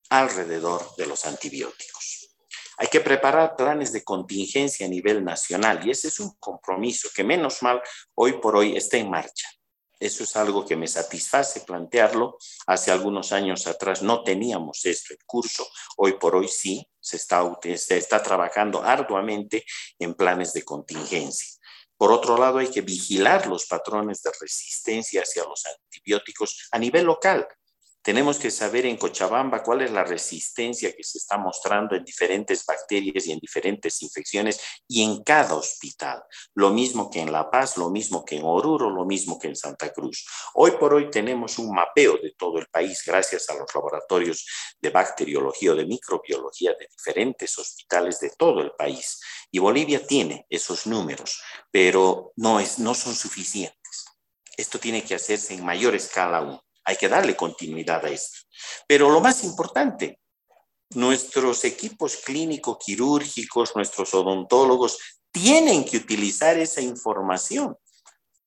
alrededor 0.09 0.95
de 0.95 1.07
los 1.07 1.25
antibióticos. 1.25 2.29
Hay 2.77 2.87
que 2.87 3.01
preparar 3.01 3.55
planes 3.55 3.91
de 3.91 4.03
contingencia 4.03 4.85
a 4.85 4.89
nivel 4.89 5.23
nacional 5.23 5.85
y 5.85 5.91
ese 5.91 6.07
es 6.07 6.19
un 6.19 6.35
compromiso 6.39 7.09
que 7.13 7.23
menos 7.23 7.61
mal 7.61 7.81
hoy 8.15 8.33
por 8.33 8.55
hoy 8.55 8.75
está 8.75 8.97
en 8.97 9.09
marcha. 9.09 9.47
Eso 10.03 10.25
es 10.25 10.35
algo 10.35 10.65
que 10.65 10.75
me 10.75 10.85
satisface 10.85 11.61
plantearlo. 11.61 12.37
Hace 12.67 12.91
algunos 12.91 13.31
años 13.31 13.67
atrás 13.67 14.01
no 14.01 14.21
teníamos 14.21 14.85
esto 14.85 15.13
en 15.13 15.19
curso. 15.25 15.65
Hoy 15.95 16.17
por 16.19 16.35
hoy 16.35 16.49
sí, 16.49 16.85
se 16.99 17.15
está, 17.15 17.41
se 17.77 17.97
está 17.97 18.21
trabajando 18.21 18.83
arduamente 18.83 19.63
en 19.97 20.13
planes 20.13 20.51
de 20.51 20.63
contingencia. 20.63 21.57
Por 21.95 22.11
otro 22.11 22.37
lado, 22.37 22.57
hay 22.57 22.67
que 22.67 22.81
vigilar 22.81 23.47
los 23.47 23.65
patrones 23.65 24.21
de 24.21 24.31
resistencia 24.41 25.21
hacia 25.21 25.45
los 25.45 25.63
antibióticos 25.65 26.67
a 26.73 26.79
nivel 26.79 27.05
local. 27.05 27.47
Tenemos 28.03 28.37
que 28.37 28.51
saber 28.51 28.85
en 28.85 28.97
Cochabamba 28.97 29.63
cuál 29.63 29.81
es 29.81 29.91
la 29.91 30.03
resistencia 30.03 30.93
que 30.93 31.05
se 31.05 31.19
está 31.19 31.37
mostrando 31.37 31.95
en 31.95 32.03
diferentes 32.03 32.65
bacterias 32.65 33.25
y 33.25 33.31
en 33.31 33.39
diferentes 33.39 34.01
infecciones 34.01 34.59
y 34.89 35.03
en 35.03 35.23
cada 35.23 35.55
hospital. 35.55 36.21
Lo 36.53 36.71
mismo 36.71 37.09
que 37.09 37.21
en 37.21 37.31
La 37.31 37.49
Paz, 37.49 37.77
lo 37.77 37.89
mismo 37.89 38.25
que 38.25 38.35
en 38.35 38.43
Oruro, 38.43 38.89
lo 38.89 39.05
mismo 39.05 39.39
que 39.39 39.47
en 39.47 39.55
Santa 39.55 39.93
Cruz. 39.93 40.27
Hoy 40.55 40.71
por 40.71 40.93
hoy 40.93 41.09
tenemos 41.09 41.57
un 41.59 41.73
mapeo 41.73 42.17
de 42.17 42.33
todo 42.37 42.59
el 42.59 42.67
país 42.67 43.01
gracias 43.05 43.49
a 43.49 43.55
los 43.55 43.73
laboratorios 43.73 44.45
de 44.81 44.89
bacteriología 44.89 45.71
o 45.71 45.75
de 45.75 45.85
microbiología 45.85 46.73
de 46.77 46.89
diferentes 46.91 47.57
hospitales 47.57 48.19
de 48.19 48.31
todo 48.37 48.59
el 48.59 48.71
país. 48.71 49.21
Y 49.49 49.59
Bolivia 49.59 50.05
tiene 50.05 50.45
esos 50.49 50.87
números, 50.87 51.41
pero 51.71 52.33
no, 52.35 52.59
es, 52.59 52.79
no 52.79 52.93
son 52.95 53.15
suficientes. 53.15 54.05
Esto 54.57 54.77
tiene 54.77 55.05
que 55.05 55.15
hacerse 55.15 55.53
en 55.53 55.63
mayor 55.63 55.95
escala 55.95 56.39
aún. 56.39 56.59
Hay 56.85 56.95
que 56.97 57.09
darle 57.09 57.35
continuidad 57.35 58.05
a 58.05 58.09
esto. 58.09 58.39
Pero 58.87 59.09
lo 59.09 59.19
más 59.19 59.43
importante, 59.43 60.19
nuestros 60.91 61.63
equipos 61.65 62.17
clínico-quirúrgicos, 62.17 63.75
nuestros 63.75 64.13
odontólogos, 64.13 64.97
tienen 65.31 65.83
que 65.83 65.97
utilizar 65.97 66.57
esa 66.57 66.81
información. 66.81 67.75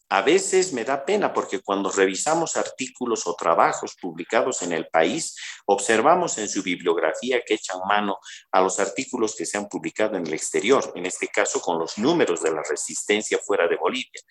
A 0.09 0.23
veces 0.23 0.73
me 0.73 0.85
da 0.85 1.05
pena 1.05 1.33
porque 1.33 1.59
cuando 1.59 1.91
revisamos 1.91 2.57
artículos 2.57 3.27
o 3.27 3.35
trabajos 3.35 3.97
publicados 4.01 4.63
en 4.63 4.73
el 4.73 4.87
país, 4.87 5.35
observamos 5.67 6.39
en 6.39 6.49
su 6.49 6.63
bibliografía 6.63 7.43
que 7.45 7.55
echan 7.55 7.81
mano 7.89 8.19
a 8.53 8.61
los 8.61 8.79
artículos 8.79 9.35
que 9.35 9.45
se 9.45 9.59
han 9.59 9.69
publicado 9.69 10.17
en 10.17 10.25
el 10.25 10.33
exterior, 10.33 10.93
en 10.95 11.07
este 11.07 11.27
caso 11.27 11.61
con 11.61 11.81
los 11.81 11.99
números 11.99 12.41
de 12.41 12.53
la 12.53 12.63
resistencia 12.63 13.41
fuera 13.45 13.67
de 13.67 13.77
Bolivia 13.77 14.23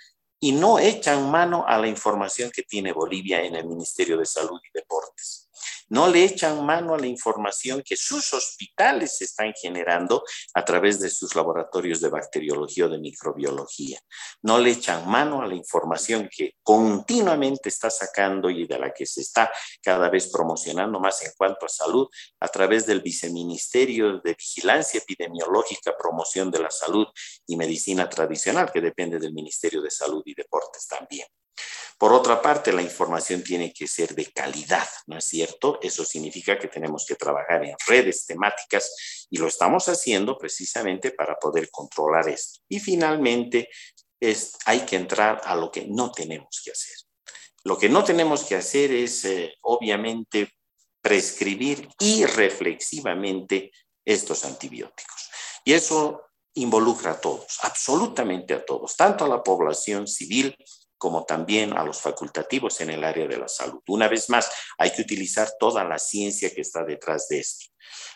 y 0.45 0.51
no 0.51 0.77
echan 0.77 1.31
mano 1.31 1.65
a 1.67 1.75
la 1.79 1.87
información 1.87 2.51
que 2.51 2.61
tiene 2.61 2.93
Bolivia 2.93 3.41
en 3.41 3.55
el 3.55 3.65
Ministerio 3.65 4.15
de 4.15 4.27
Salud 4.27 4.59
y 4.63 4.69
Deportes 4.71 5.49
no 5.89 6.07
le 6.07 6.23
echan 6.23 6.65
mano 6.65 6.95
a 6.95 6.99
la 6.99 7.07
información 7.07 7.83
que 7.85 7.95
sus 7.95 8.33
hospitales 8.33 9.21
están 9.21 9.53
generando 9.53 10.23
a 10.53 10.65
través 10.65 10.99
de 10.99 11.09
sus 11.09 11.35
laboratorios 11.35 12.01
de 12.01 12.09
bacteriología 12.09 12.85
o 12.85 12.89
de 12.89 12.97
microbiología. 12.97 13.99
No 14.41 14.57
le 14.57 14.71
echan 14.71 15.07
mano 15.09 15.41
a 15.41 15.47
la 15.47 15.55
información 15.55 16.29
que 16.31 16.53
continuamente 16.63 17.69
está 17.69 17.89
sacando 17.89 18.49
y 18.49 18.65
de 18.65 18.79
la 18.79 18.93
que 18.93 19.05
se 19.05 19.21
está 19.21 19.51
cada 19.81 20.09
vez 20.09 20.27
promocionando 20.31 20.99
más 20.99 21.23
en 21.23 21.31
cuanto 21.37 21.65
a 21.65 21.69
salud 21.69 22.07
a 22.39 22.47
través 22.47 22.85
del 22.85 23.01
Viceministerio 23.01 24.19
de 24.19 24.33
Vigilancia 24.33 24.99
Epidemiológica, 24.99 25.95
Promoción 25.97 26.49
de 26.51 26.59
la 26.59 26.71
Salud 26.71 27.07
y 27.47 27.55
Medicina 27.55 28.09
Tradicional, 28.09 28.71
que 28.71 28.81
depende 28.81 29.19
del 29.19 29.33
Ministerio 29.33 29.81
de 29.81 29.91
Salud 29.91 30.23
y 30.25 30.33
Deportes 30.33 30.87
también. 30.87 31.27
Por 31.97 32.11
otra 32.11 32.41
parte, 32.41 32.73
la 32.73 32.81
información 32.81 33.41
tiene 33.41 33.71
que 33.71 33.87
ser 33.87 34.13
de 34.15 34.25
calidad, 34.25 34.87
¿no 35.07 35.17
es 35.17 35.25
cierto? 35.25 35.74
Eso 35.81 36.03
significa 36.05 36.57
que 36.57 36.67
tenemos 36.67 37.05
que 37.05 37.15
trabajar 37.15 37.63
en 37.65 37.75
redes 37.87 38.25
temáticas 38.25 39.27
y 39.29 39.37
lo 39.37 39.47
estamos 39.47 39.87
haciendo 39.87 40.37
precisamente 40.37 41.11
para 41.11 41.35
poder 41.35 41.69
controlar 41.71 42.27
esto. 42.29 42.61
Y 42.69 42.79
finalmente, 42.79 43.69
es, 44.19 44.57
hay 44.65 44.81
que 44.81 44.95
entrar 44.95 45.41
a 45.43 45.55
lo 45.55 45.71
que 45.71 45.85
no 45.87 46.11
tenemos 46.11 46.61
que 46.63 46.71
hacer. 46.71 46.95
Lo 47.63 47.77
que 47.77 47.89
no 47.89 48.03
tenemos 48.03 48.43
que 48.43 48.55
hacer 48.55 48.91
es, 48.91 49.25
eh, 49.25 49.53
obviamente, 49.61 50.51
prescribir 51.01 51.87
irreflexivamente 51.99 53.71
estos 54.03 54.45
antibióticos. 54.45 55.29
Y 55.63 55.73
eso 55.73 56.21
involucra 56.55 57.11
a 57.11 57.21
todos, 57.21 57.59
absolutamente 57.63 58.53
a 58.53 58.63
todos, 58.63 58.95
tanto 58.95 59.25
a 59.25 59.27
la 59.27 59.43
población 59.43 60.07
civil 60.07 60.55
como 60.97 61.25
también 61.25 61.77
a 61.77 61.83
los 61.83 62.01
facultativos 62.01 62.81
en 62.81 62.89
el 62.89 63.03
área 63.03 63.27
de 63.27 63.37
la 63.37 63.47
salud. 63.47 63.81
Una 63.87 64.07
vez 64.07 64.29
más, 64.29 64.49
hay 64.77 64.91
que 64.91 65.01
utilizar 65.01 65.51
toda 65.59 65.83
la 65.83 65.99
ciencia 65.99 66.53
que 66.53 66.61
está 66.61 66.83
detrás 66.83 67.27
de 67.27 67.39
esto. 67.39 67.65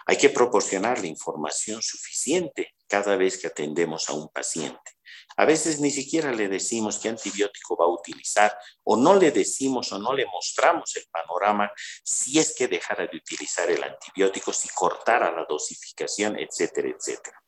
Hay 0.05 0.17
que 0.17 0.29
proporcionar 0.29 0.99
la 0.99 1.07
información 1.07 1.81
suficiente 1.81 2.75
cada 2.87 3.15
vez 3.15 3.37
que 3.37 3.47
atendemos 3.47 4.09
a 4.09 4.13
un 4.13 4.29
paciente. 4.29 4.97
A 5.37 5.45
veces 5.45 5.79
ni 5.79 5.91
siquiera 5.91 6.33
le 6.33 6.47
decimos 6.47 6.99
qué 6.99 7.09
antibiótico 7.09 7.77
va 7.77 7.85
a 7.85 7.89
utilizar 7.89 8.57
o 8.83 8.97
no 8.97 9.15
le 9.15 9.31
decimos 9.31 9.91
o 9.91 9.99
no 9.99 10.13
le 10.13 10.25
mostramos 10.25 10.95
el 10.97 11.05
panorama 11.11 11.71
si 12.03 12.39
es 12.39 12.53
que 12.55 12.67
dejara 12.67 13.07
de 13.07 13.17
utilizar 13.17 13.69
el 13.69 13.83
antibiótico, 13.83 14.51
si 14.51 14.67
cortara 14.69 15.31
la 15.31 15.45
dosificación, 15.47 16.37
etcétera, 16.37 16.89
etcétera. 16.89 17.41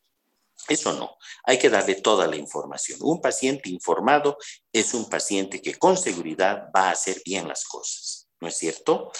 Eso 0.67 0.93
no, 0.93 1.17
hay 1.43 1.57
que 1.57 1.69
darle 1.69 1.95
toda 1.95 2.27
la 2.27 2.35
información. 2.35 2.99
Un 3.01 3.21
paciente 3.21 3.69
informado 3.69 4.37
es 4.71 4.93
un 4.93 5.09
paciente 5.09 5.61
que 5.61 5.75
con 5.75 5.97
seguridad 5.97 6.69
va 6.75 6.89
a 6.89 6.91
hacer 6.91 7.21
bien 7.25 7.47
las 7.47 7.65
cosas, 7.65 8.29
¿no 8.39 8.47
es 8.47 8.57
cierto? 8.57 9.11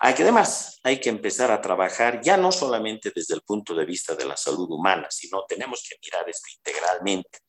Hay 0.00 0.14
que, 0.14 0.22
además, 0.22 0.78
hay 0.82 1.00
que 1.00 1.10
empezar 1.10 1.50
a 1.50 1.60
trabajar 1.60 2.20
ya 2.22 2.36
no 2.36 2.52
solamente 2.52 3.12
desde 3.14 3.34
el 3.34 3.42
punto 3.42 3.74
de 3.74 3.84
vista 3.84 4.14
de 4.14 4.24
la 4.24 4.36
salud 4.36 4.70
humana, 4.70 5.08
sino 5.10 5.44
tenemos 5.48 5.84
que 5.88 5.96
mirar 6.02 6.28
esto 6.28 6.48
integralmente. 6.56 7.40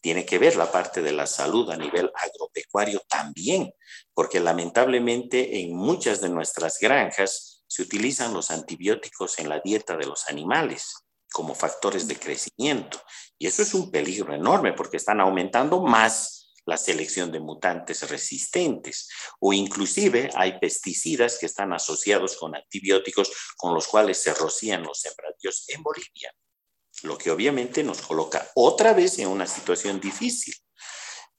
Tiene 0.00 0.24
que 0.24 0.38
ver 0.38 0.56
la 0.56 0.72
parte 0.72 1.02
de 1.02 1.12
la 1.12 1.26
salud 1.26 1.70
a 1.70 1.76
nivel 1.76 2.10
agropecuario 2.14 3.02
también, 3.08 3.72
porque 4.14 4.40
lamentablemente 4.40 5.60
en 5.60 5.76
muchas 5.76 6.20
de 6.20 6.30
nuestras 6.30 6.78
granjas 6.80 7.62
se 7.66 7.82
utilizan 7.82 8.32
los 8.32 8.50
antibióticos 8.50 9.38
en 9.38 9.48
la 9.48 9.60
dieta 9.60 9.96
de 9.96 10.06
los 10.06 10.26
animales 10.28 11.04
como 11.32 11.54
factores 11.54 12.06
de 12.06 12.16
crecimiento. 12.16 13.00
Y 13.38 13.46
eso 13.46 13.62
es 13.62 13.74
un 13.74 13.90
peligro 13.90 14.34
enorme 14.34 14.72
porque 14.72 14.96
están 14.96 15.20
aumentando 15.20 15.80
más 15.82 16.40
la 16.66 16.76
selección 16.76 17.32
de 17.32 17.40
mutantes 17.40 18.08
resistentes 18.08 19.08
o 19.40 19.52
inclusive 19.52 20.30
hay 20.34 20.58
pesticidas 20.58 21.38
que 21.38 21.46
están 21.46 21.72
asociados 21.72 22.36
con 22.36 22.54
antibióticos 22.54 23.32
con 23.56 23.74
los 23.74 23.86
cuales 23.86 24.18
se 24.18 24.34
rocían 24.34 24.82
los 24.82 25.00
sembradíos 25.00 25.64
en 25.68 25.82
Bolivia, 25.82 26.34
lo 27.02 27.16
que 27.16 27.30
obviamente 27.30 27.82
nos 27.82 28.02
coloca 28.02 28.50
otra 28.54 28.92
vez 28.92 29.18
en 29.18 29.28
una 29.28 29.46
situación 29.46 30.00
difícil. 30.00 30.54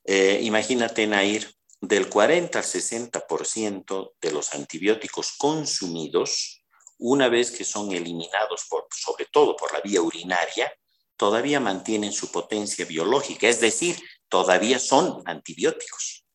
Eh, 0.03 0.39
imagínate, 0.41 1.05
Nair, 1.05 1.53
del 1.79 2.09
40 2.09 2.59
al 2.59 2.65
60% 2.65 4.13
de 4.21 4.31
los 4.31 4.53
antibióticos 4.53 5.33
consumidos 5.37 6.60
una 7.01 7.29
vez 7.29 7.49
que 7.49 7.63
son 7.63 7.91
eliminados, 7.91 8.67
sobre 8.91 9.25
todo 9.25 9.55
por 9.55 9.73
la 9.73 9.81
vía 9.81 10.01
urinaria, 10.01 10.71
todavía 11.17 11.59
mantienen 11.59 12.13
su 12.13 12.31
potencia 12.31 12.85
biológica, 12.85 13.47
es 13.47 13.59
decir, 13.59 13.99
todavía 14.29 14.77
son 14.77 15.23
antibióticos. 15.25 16.25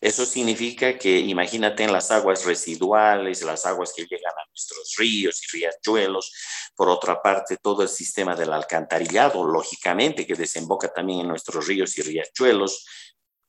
Eso 0.00 0.24
significa 0.24 0.98
que 0.98 1.18
imagínate 1.18 1.84
en 1.84 1.92
las 1.92 2.10
aguas 2.10 2.44
residuales, 2.46 3.42
las 3.42 3.66
aguas 3.66 3.92
que 3.94 4.06
llegan 4.06 4.32
a 4.32 4.48
nuestros 4.48 4.94
ríos 4.96 5.42
y 5.42 5.58
riachuelos, 5.58 6.32
por 6.74 6.88
otra 6.88 7.20
parte 7.20 7.58
todo 7.58 7.82
el 7.82 7.88
sistema 7.88 8.34
del 8.34 8.52
alcantarillado, 8.52 9.44
lógicamente 9.44 10.26
que 10.26 10.34
desemboca 10.34 10.90
también 10.90 11.20
en 11.20 11.28
nuestros 11.28 11.66
ríos 11.66 11.96
y 11.98 12.02
riachuelos, 12.02 12.86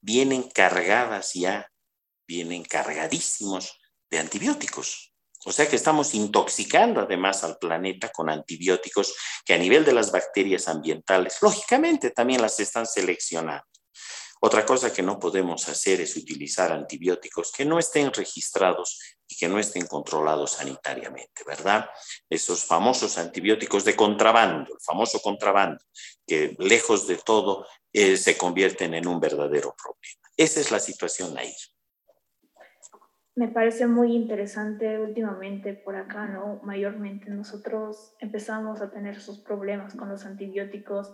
vienen 0.01 0.43
cargadas 0.49 1.33
ya, 1.33 1.71
vienen 2.27 2.63
cargadísimos 2.63 3.79
de 4.09 4.19
antibióticos. 4.19 5.12
O 5.45 5.51
sea 5.51 5.67
que 5.67 5.75
estamos 5.75 6.13
intoxicando 6.13 7.01
además 7.01 7.43
al 7.43 7.57
planeta 7.57 8.09
con 8.09 8.29
antibióticos 8.29 9.13
que 9.45 9.53
a 9.53 9.57
nivel 9.57 9.83
de 9.83 9.93
las 9.93 10.11
bacterias 10.11 10.67
ambientales, 10.67 11.37
lógicamente 11.41 12.11
también 12.11 12.41
las 12.41 12.59
están 12.59 12.85
seleccionando. 12.85 13.65
Otra 14.45 14.65
cosa 14.65 14.91
que 14.91 15.01
no 15.01 15.19
podemos 15.19 15.69
hacer 15.69 16.01
es 16.01 16.17
utilizar 16.17 16.71
antibióticos 16.73 17.51
que 17.51 17.63
no 17.63 17.79
estén 17.79 18.11
registrados 18.11 18.99
y 19.25 19.37
que 19.37 19.47
no 19.47 19.57
estén 19.57 19.87
controlados 19.87 20.51
sanitariamente, 20.51 21.43
¿verdad? 21.47 21.89
Esos 22.29 22.65
famosos 22.65 23.17
antibióticos 23.17 23.85
de 23.85 23.95
contrabando, 23.95 24.73
el 24.73 24.81
famoso 24.81 25.21
contrabando, 25.21 25.81
que 26.27 26.57
lejos 26.59 27.07
de 27.07 27.17
todo 27.17 27.65
eh, 27.93 28.17
se 28.17 28.35
convierten 28.35 28.93
en 28.93 29.07
un 29.07 29.19
verdadero 29.21 29.73
problema. 29.81 30.29
Esa 30.35 30.59
es 30.59 30.71
la 30.71 30.79
situación 30.81 31.37
ahí 31.37 31.55
me 33.35 33.47
parece 33.47 33.87
muy 33.87 34.15
interesante 34.15 34.99
últimamente 34.99 35.73
por 35.73 35.95
acá, 35.95 36.27
¿no? 36.27 36.59
Mayormente 36.63 37.31
nosotros 37.31 38.15
empezamos 38.19 38.81
a 38.81 38.91
tener 38.91 39.15
esos 39.15 39.39
problemas 39.39 39.95
con 39.95 40.09
los 40.09 40.25
antibióticos 40.25 41.13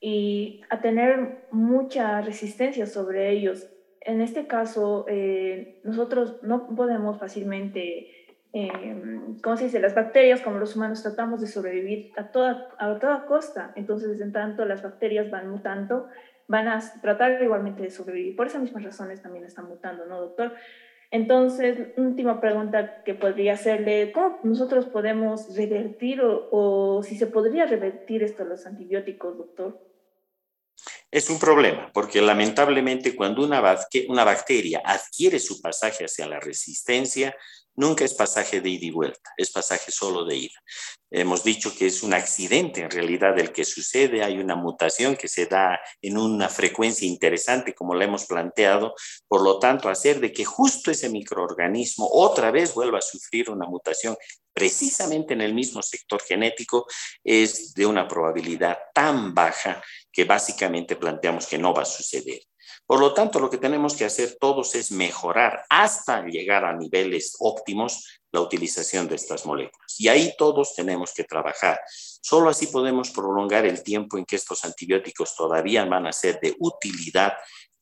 y 0.00 0.62
a 0.70 0.80
tener 0.80 1.46
mucha 1.50 2.20
resistencia 2.20 2.86
sobre 2.86 3.30
ellos. 3.30 3.68
En 4.00 4.20
este 4.20 4.46
caso, 4.46 5.06
eh, 5.08 5.80
nosotros 5.82 6.40
no 6.42 6.68
podemos 6.76 7.18
fácilmente, 7.18 8.10
eh, 8.52 9.10
¿cómo 9.42 9.56
se 9.56 9.64
dice? 9.64 9.80
Las 9.80 9.96
bacterias, 9.96 10.42
como 10.42 10.58
los 10.58 10.76
humanos, 10.76 11.02
tratamos 11.02 11.40
de 11.40 11.48
sobrevivir 11.48 12.12
a 12.16 12.30
toda, 12.30 12.68
a 12.78 12.96
toda 13.00 13.26
costa. 13.26 13.72
Entonces, 13.74 14.20
en 14.20 14.30
tanto 14.30 14.64
las 14.64 14.84
bacterias 14.84 15.32
van 15.32 15.50
mutando, 15.50 16.06
van 16.46 16.68
a 16.68 16.80
tratar 17.02 17.42
igualmente 17.42 17.82
de 17.82 17.90
sobrevivir. 17.90 18.36
Por 18.36 18.46
esas 18.46 18.62
mismas 18.62 18.84
razones 18.84 19.20
también 19.20 19.44
están 19.44 19.68
mutando, 19.68 20.06
¿no, 20.06 20.20
doctor? 20.20 20.52
Entonces, 21.10 21.78
última 21.96 22.40
pregunta 22.40 23.02
que 23.04 23.14
podría 23.14 23.54
hacerle, 23.54 24.12
¿cómo 24.12 24.38
nosotros 24.42 24.86
podemos 24.86 25.54
revertir 25.56 26.20
o, 26.22 27.02
si 27.02 27.16
se 27.16 27.26
podría 27.26 27.66
revertir 27.66 28.22
esto 28.22 28.44
los 28.44 28.66
antibióticos, 28.66 29.38
doctor? 29.38 29.80
Es 31.10 31.30
un 31.30 31.38
problema, 31.38 31.90
porque 31.94 32.20
lamentablemente 32.20 33.14
cuando 33.14 33.44
una, 33.44 33.62
una 34.08 34.24
bacteria 34.24 34.82
adquiere 34.84 35.38
su 35.38 35.60
pasaje 35.60 36.04
hacia 36.04 36.26
la 36.26 36.40
resistencia, 36.40 37.34
nunca 37.76 38.04
es 38.04 38.14
pasaje 38.14 38.60
de 38.60 38.70
ida 38.70 38.86
y 38.86 38.90
vuelta, 38.90 39.30
es 39.36 39.50
pasaje 39.50 39.92
solo 39.92 40.24
de 40.24 40.36
ida. 40.36 40.60
Hemos 41.10 41.44
dicho 41.44 41.72
que 41.76 41.86
es 41.86 42.02
un 42.02 42.14
accidente 42.14 42.80
en 42.80 42.90
realidad 42.90 43.38
el 43.38 43.52
que 43.52 43.64
sucede, 43.64 44.24
hay 44.24 44.38
una 44.38 44.56
mutación 44.56 45.16
que 45.16 45.28
se 45.28 45.46
da 45.46 45.78
en 46.02 46.18
una 46.18 46.48
frecuencia 46.48 47.06
interesante 47.06 47.74
como 47.74 47.94
la 47.94 48.04
hemos 48.04 48.26
planteado, 48.26 48.94
por 49.28 49.42
lo 49.42 49.58
tanto 49.58 49.88
hacer 49.88 50.18
de 50.20 50.32
que 50.32 50.44
justo 50.44 50.90
ese 50.90 51.08
microorganismo 51.08 52.08
otra 52.10 52.50
vez 52.50 52.74
vuelva 52.74 52.98
a 52.98 53.02
sufrir 53.02 53.50
una 53.50 53.66
mutación 53.66 54.16
precisamente 54.52 55.34
en 55.34 55.42
el 55.42 55.52
mismo 55.52 55.82
sector 55.82 56.20
genético 56.22 56.86
es 57.22 57.74
de 57.74 57.84
una 57.84 58.08
probabilidad 58.08 58.78
tan 58.94 59.34
baja 59.34 59.82
que 60.10 60.24
básicamente 60.24 60.96
planteamos 60.96 61.46
que 61.46 61.58
no 61.58 61.74
va 61.74 61.82
a 61.82 61.84
suceder. 61.84 62.40
Por 62.86 63.00
lo 63.00 63.12
tanto, 63.12 63.40
lo 63.40 63.50
que 63.50 63.58
tenemos 63.58 63.96
que 63.96 64.04
hacer 64.04 64.36
todos 64.40 64.76
es 64.76 64.92
mejorar 64.92 65.64
hasta 65.68 66.24
llegar 66.24 66.64
a 66.64 66.72
niveles 66.72 67.34
óptimos 67.40 68.20
la 68.30 68.40
utilización 68.40 69.08
de 69.08 69.16
estas 69.16 69.44
moléculas. 69.44 69.98
Y 69.98 70.06
ahí 70.06 70.34
todos 70.38 70.74
tenemos 70.74 71.12
que 71.12 71.24
trabajar. 71.24 71.80
Solo 71.88 72.48
así 72.48 72.68
podemos 72.68 73.10
prolongar 73.10 73.66
el 73.66 73.82
tiempo 73.82 74.18
en 74.18 74.24
que 74.24 74.36
estos 74.36 74.64
antibióticos 74.64 75.34
todavía 75.34 75.84
van 75.84 76.06
a 76.06 76.12
ser 76.12 76.38
de 76.40 76.54
utilidad 76.60 77.32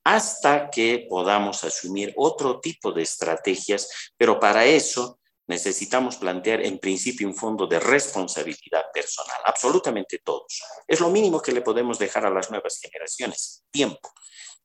hasta 0.04 0.70
que 0.70 1.06
podamos 1.08 1.64
asumir 1.64 2.12
otro 2.16 2.60
tipo 2.60 2.92
de 2.92 3.02
estrategias, 3.02 4.12
pero 4.16 4.38
para 4.38 4.64
eso 4.64 5.18
necesitamos 5.46 6.16
plantear 6.16 6.64
en 6.64 6.78
principio 6.78 7.26
un 7.26 7.34
fondo 7.34 7.66
de 7.66 7.80
responsabilidad 7.80 8.84
personal, 8.92 9.40
absolutamente 9.44 10.20
todos. 10.24 10.62
Es 10.86 11.00
lo 11.00 11.10
mínimo 11.10 11.40
que 11.40 11.52
le 11.52 11.62
podemos 11.62 11.98
dejar 11.98 12.24
a 12.26 12.30
las 12.30 12.50
nuevas 12.50 12.78
generaciones, 12.80 13.64
tiempo 13.70 14.10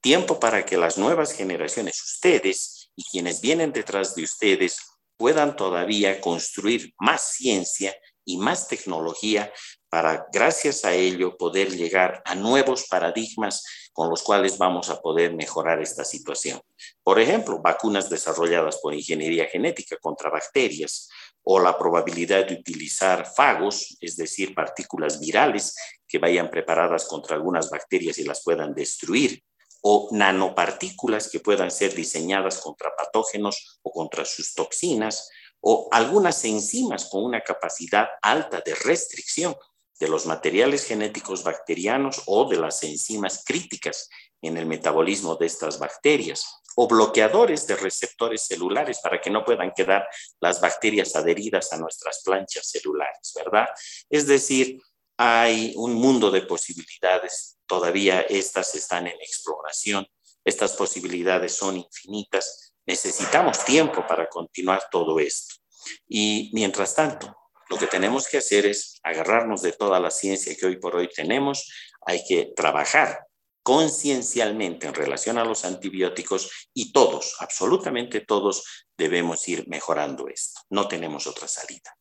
tiempo 0.02 0.40
para 0.40 0.66
que 0.66 0.78
las 0.78 0.98
nuevas 0.98 1.34
generaciones, 1.34 2.02
ustedes 2.02 2.92
y 2.96 3.04
quienes 3.04 3.42
vienen 3.42 3.72
detrás 3.72 4.16
de 4.16 4.24
ustedes, 4.24 4.78
puedan 5.18 5.56
todavía 5.56 6.22
construir 6.22 6.94
más 6.98 7.34
ciencia 7.34 7.94
y 8.24 8.38
más 8.38 8.68
tecnología 8.68 9.52
para, 9.90 10.28
gracias 10.32 10.86
a 10.86 10.94
ello, 10.94 11.36
poder 11.36 11.76
llegar 11.76 12.22
a 12.26 12.36
nuevos 12.36 12.88
paradigmas 12.88 13.66
con 13.92 14.10
los 14.10 14.22
cuales 14.22 14.58
vamos 14.58 14.90
a 14.90 15.02
poder 15.02 15.34
mejorar 15.34 15.82
esta 15.82 16.06
situación. 16.06 16.62
Por 17.04 17.20
ejemplo, 17.20 17.60
vacunas 17.60 18.10
desarrolladas 18.10 18.78
por 18.78 18.94
ingeniería 18.94 19.48
genética 19.48 19.98
contra 19.98 20.30
bacterias 20.30 21.10
o 21.44 21.60
la 21.60 21.78
probabilidad 21.78 22.48
de 22.48 22.54
utilizar 22.54 23.26
fagos, 23.26 23.98
es 24.00 24.16
decir, 24.16 24.54
partículas 24.54 25.20
virales 25.20 25.76
que 26.08 26.20
vayan 26.20 26.50
preparadas 26.50 27.06
contra 27.08 27.36
algunas 27.36 27.70
bacterias 27.70 28.20
y 28.20 28.24
las 28.24 28.44
puedan 28.44 28.74
destruir 28.74 29.44
o 29.82 30.10
nanopartículas 30.12 31.30
que 31.30 31.40
puedan 31.40 31.72
ser 31.72 31.94
diseñadas 31.94 32.60
contra 32.60 32.96
patógenos 32.96 33.80
o 33.82 33.92
contra 33.92 34.26
sus 34.26 34.54
toxinas, 34.54 35.30
o 35.62 35.90
algunas 35.92 36.44
enzimas 36.46 37.10
con 37.10 37.24
una 37.24 37.42
capacidad 37.42 38.08
alta 38.22 38.62
de 38.62 38.76
restricción 38.76 39.56
de 40.00 40.08
los 40.08 40.26
materiales 40.26 40.86
genéticos 40.86 41.44
bacterianos 41.44 42.24
o 42.26 42.48
de 42.48 42.58
las 42.58 42.84
enzimas 42.84 43.44
críticas 43.46 44.10
en 44.42 44.58
el 44.58 44.66
metabolismo 44.66 45.36
de 45.36 45.46
estas 45.46 45.78
bacterias 45.78 46.46
o 46.76 46.88
bloqueadores 46.88 47.68
de 47.68 47.76
receptores 47.76 48.44
celulares 48.44 49.00
para 49.04 49.20
que 49.20 49.30
no 49.30 49.44
puedan 49.44 49.74
quedar 49.76 50.08
las 50.40 50.62
bacterias 50.62 51.16
adheridas 51.16 51.74
a 51.74 51.78
nuestras 51.78 52.22
planchas 52.24 52.70
celulares, 52.70 53.34
¿verdad? 53.36 53.68
Es 54.10 54.28
decir, 54.28 54.82
hay 55.18 55.74
un 55.76 55.96
mundo 55.96 56.32
de 56.32 56.44
posibilidades, 56.44 57.59
todavía 57.70 58.22
estas 58.22 58.76
están 58.76 59.08
en 59.08 59.22
exploración, 59.22 60.06
estas 60.44 60.74
posibilidades 60.74 61.56
son 61.56 61.78
infinitas, 61.78 62.74
necesitamos 62.86 63.64
tiempo 63.64 64.06
para 64.08 64.28
continuar 64.28 64.84
todo 64.92 65.20
esto. 65.20 65.56
Y 66.08 66.50
mientras 66.54 66.96
tanto, 66.96 67.38
lo 67.70 67.78
que 67.78 67.86
tenemos 67.86 68.28
que 68.28 68.40
hacer 68.40 68.66
es 68.66 69.00
agarrarnos 69.04 69.62
de 69.62 69.74
toda 69.74 70.00
la 70.00 70.10
ciencia 70.10 70.56
que 70.58 70.66
hoy 70.66 70.78
por 70.78 70.96
hoy 70.96 71.08
tenemos, 71.08 71.72
hay 72.02 72.24
que 72.28 72.52
trabajar 72.56 73.28
conciencialmente 73.62 74.88
en 74.88 74.96
relación 74.96 75.38
a 75.38 75.46
los 75.46 75.64
antibióticos 75.64 76.70
y 76.74 76.92
todos, 76.92 77.36
absolutamente 77.40 78.22
todos, 78.22 78.88
debemos 78.98 79.48
ir 79.48 79.68
mejorando 79.68 80.28
esto. 80.28 80.62
No 80.72 80.88
tenemos 80.88 81.28
otra 81.28 81.48
salida. 81.48 81.99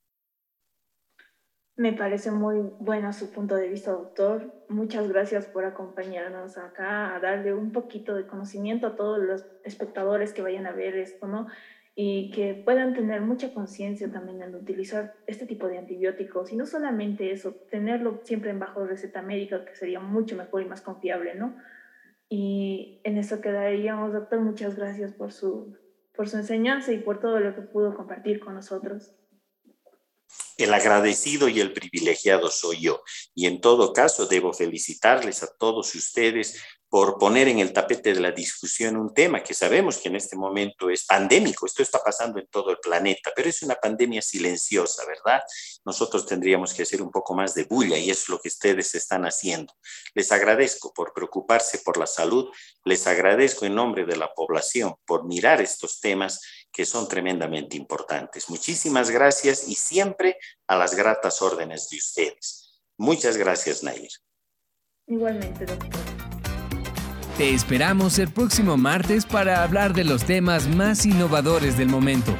Me 1.78 1.92
parece 1.92 2.32
muy 2.32 2.72
bueno 2.80 3.12
su 3.12 3.30
punto 3.30 3.54
de 3.54 3.68
vista, 3.68 3.92
doctor. 3.92 4.52
Muchas 4.68 5.08
gracias 5.08 5.46
por 5.46 5.64
acompañarnos 5.64 6.58
acá 6.58 7.14
a 7.14 7.20
darle 7.20 7.54
un 7.54 7.70
poquito 7.70 8.16
de 8.16 8.26
conocimiento 8.26 8.88
a 8.88 8.96
todos 8.96 9.20
los 9.20 9.46
espectadores 9.62 10.32
que 10.32 10.42
vayan 10.42 10.66
a 10.66 10.72
ver 10.72 10.96
esto, 10.96 11.28
¿no? 11.28 11.46
Y 11.94 12.32
que 12.32 12.60
puedan 12.64 12.94
tener 12.94 13.20
mucha 13.20 13.54
conciencia 13.54 14.10
también 14.10 14.42
en 14.42 14.56
utilizar 14.56 15.14
este 15.28 15.46
tipo 15.46 15.68
de 15.68 15.78
antibióticos. 15.78 16.50
Y 16.52 16.56
no 16.56 16.66
solamente 16.66 17.30
eso, 17.30 17.54
tenerlo 17.70 18.22
siempre 18.24 18.50
en 18.50 18.58
bajo 18.58 18.84
receta 18.84 19.22
médica, 19.22 19.64
que 19.64 19.76
sería 19.76 20.00
mucho 20.00 20.34
mejor 20.34 20.62
y 20.62 20.64
más 20.64 20.80
confiable, 20.80 21.36
¿no? 21.36 21.54
Y 22.28 23.00
en 23.04 23.18
eso 23.18 23.40
quedaríamos, 23.40 24.12
doctor. 24.12 24.40
Muchas 24.40 24.74
gracias 24.74 25.12
por 25.12 25.30
su, 25.30 25.76
por 26.12 26.28
su 26.28 26.38
enseñanza 26.38 26.92
y 26.92 26.98
por 26.98 27.20
todo 27.20 27.38
lo 27.38 27.54
que 27.54 27.62
pudo 27.62 27.94
compartir 27.94 28.40
con 28.40 28.54
nosotros. 28.54 29.14
El 30.58 30.74
agradecido 30.74 31.48
y 31.48 31.60
el 31.60 31.72
privilegiado 31.72 32.50
soy 32.50 32.80
yo. 32.80 33.02
Y 33.34 33.46
en 33.46 33.60
todo 33.60 33.92
caso, 33.92 34.26
debo 34.26 34.52
felicitarles 34.52 35.42
a 35.42 35.48
todos 35.56 35.94
ustedes 35.94 36.60
por 36.88 37.18
poner 37.18 37.48
en 37.48 37.58
el 37.58 37.72
tapete 37.72 38.14
de 38.14 38.20
la 38.20 38.32
discusión 38.32 38.96
un 38.96 39.12
tema 39.12 39.42
que 39.42 39.52
sabemos 39.52 39.98
que 39.98 40.08
en 40.08 40.16
este 40.16 40.36
momento 40.36 40.88
es 40.88 41.04
pandémico, 41.04 41.66
esto 41.66 41.82
está 41.82 42.02
pasando 42.02 42.38
en 42.38 42.46
todo 42.46 42.70
el 42.70 42.78
planeta, 42.78 43.30
pero 43.36 43.48
es 43.48 43.62
una 43.62 43.74
pandemia 43.74 44.22
silenciosa, 44.22 45.04
¿verdad? 45.06 45.42
Nosotros 45.84 46.24
tendríamos 46.24 46.72
que 46.72 46.82
hacer 46.82 47.02
un 47.02 47.10
poco 47.10 47.34
más 47.34 47.54
de 47.54 47.64
bulla 47.64 47.98
y 47.98 48.10
es 48.10 48.28
lo 48.28 48.40
que 48.40 48.48
ustedes 48.48 48.94
están 48.94 49.24
haciendo. 49.24 49.74
Les 50.14 50.32
agradezco 50.32 50.92
por 50.94 51.12
preocuparse 51.12 51.78
por 51.84 51.98
la 51.98 52.06
salud, 52.06 52.48
les 52.84 53.06
agradezco 53.06 53.66
en 53.66 53.74
nombre 53.74 54.06
de 54.06 54.16
la 54.16 54.32
población 54.32 54.94
por 55.04 55.26
mirar 55.26 55.60
estos 55.60 56.00
temas 56.00 56.40
que 56.78 56.86
son 56.86 57.08
tremendamente 57.08 57.76
importantes. 57.76 58.48
Muchísimas 58.48 59.10
gracias 59.10 59.66
y 59.66 59.74
siempre 59.74 60.38
a 60.68 60.76
las 60.76 60.94
gratas 60.94 61.42
órdenes 61.42 61.88
de 61.90 61.96
ustedes. 61.96 62.80
Muchas 62.96 63.36
gracias, 63.36 63.82
Nair. 63.82 64.08
Igualmente, 65.08 65.66
doctor. 65.66 65.90
Te 67.36 67.52
esperamos 67.52 68.20
el 68.20 68.32
próximo 68.32 68.76
martes 68.76 69.26
para 69.26 69.64
hablar 69.64 69.92
de 69.92 70.04
los 70.04 70.22
temas 70.22 70.68
más 70.68 71.04
innovadores 71.04 71.76
del 71.76 71.88
momento. 71.88 72.32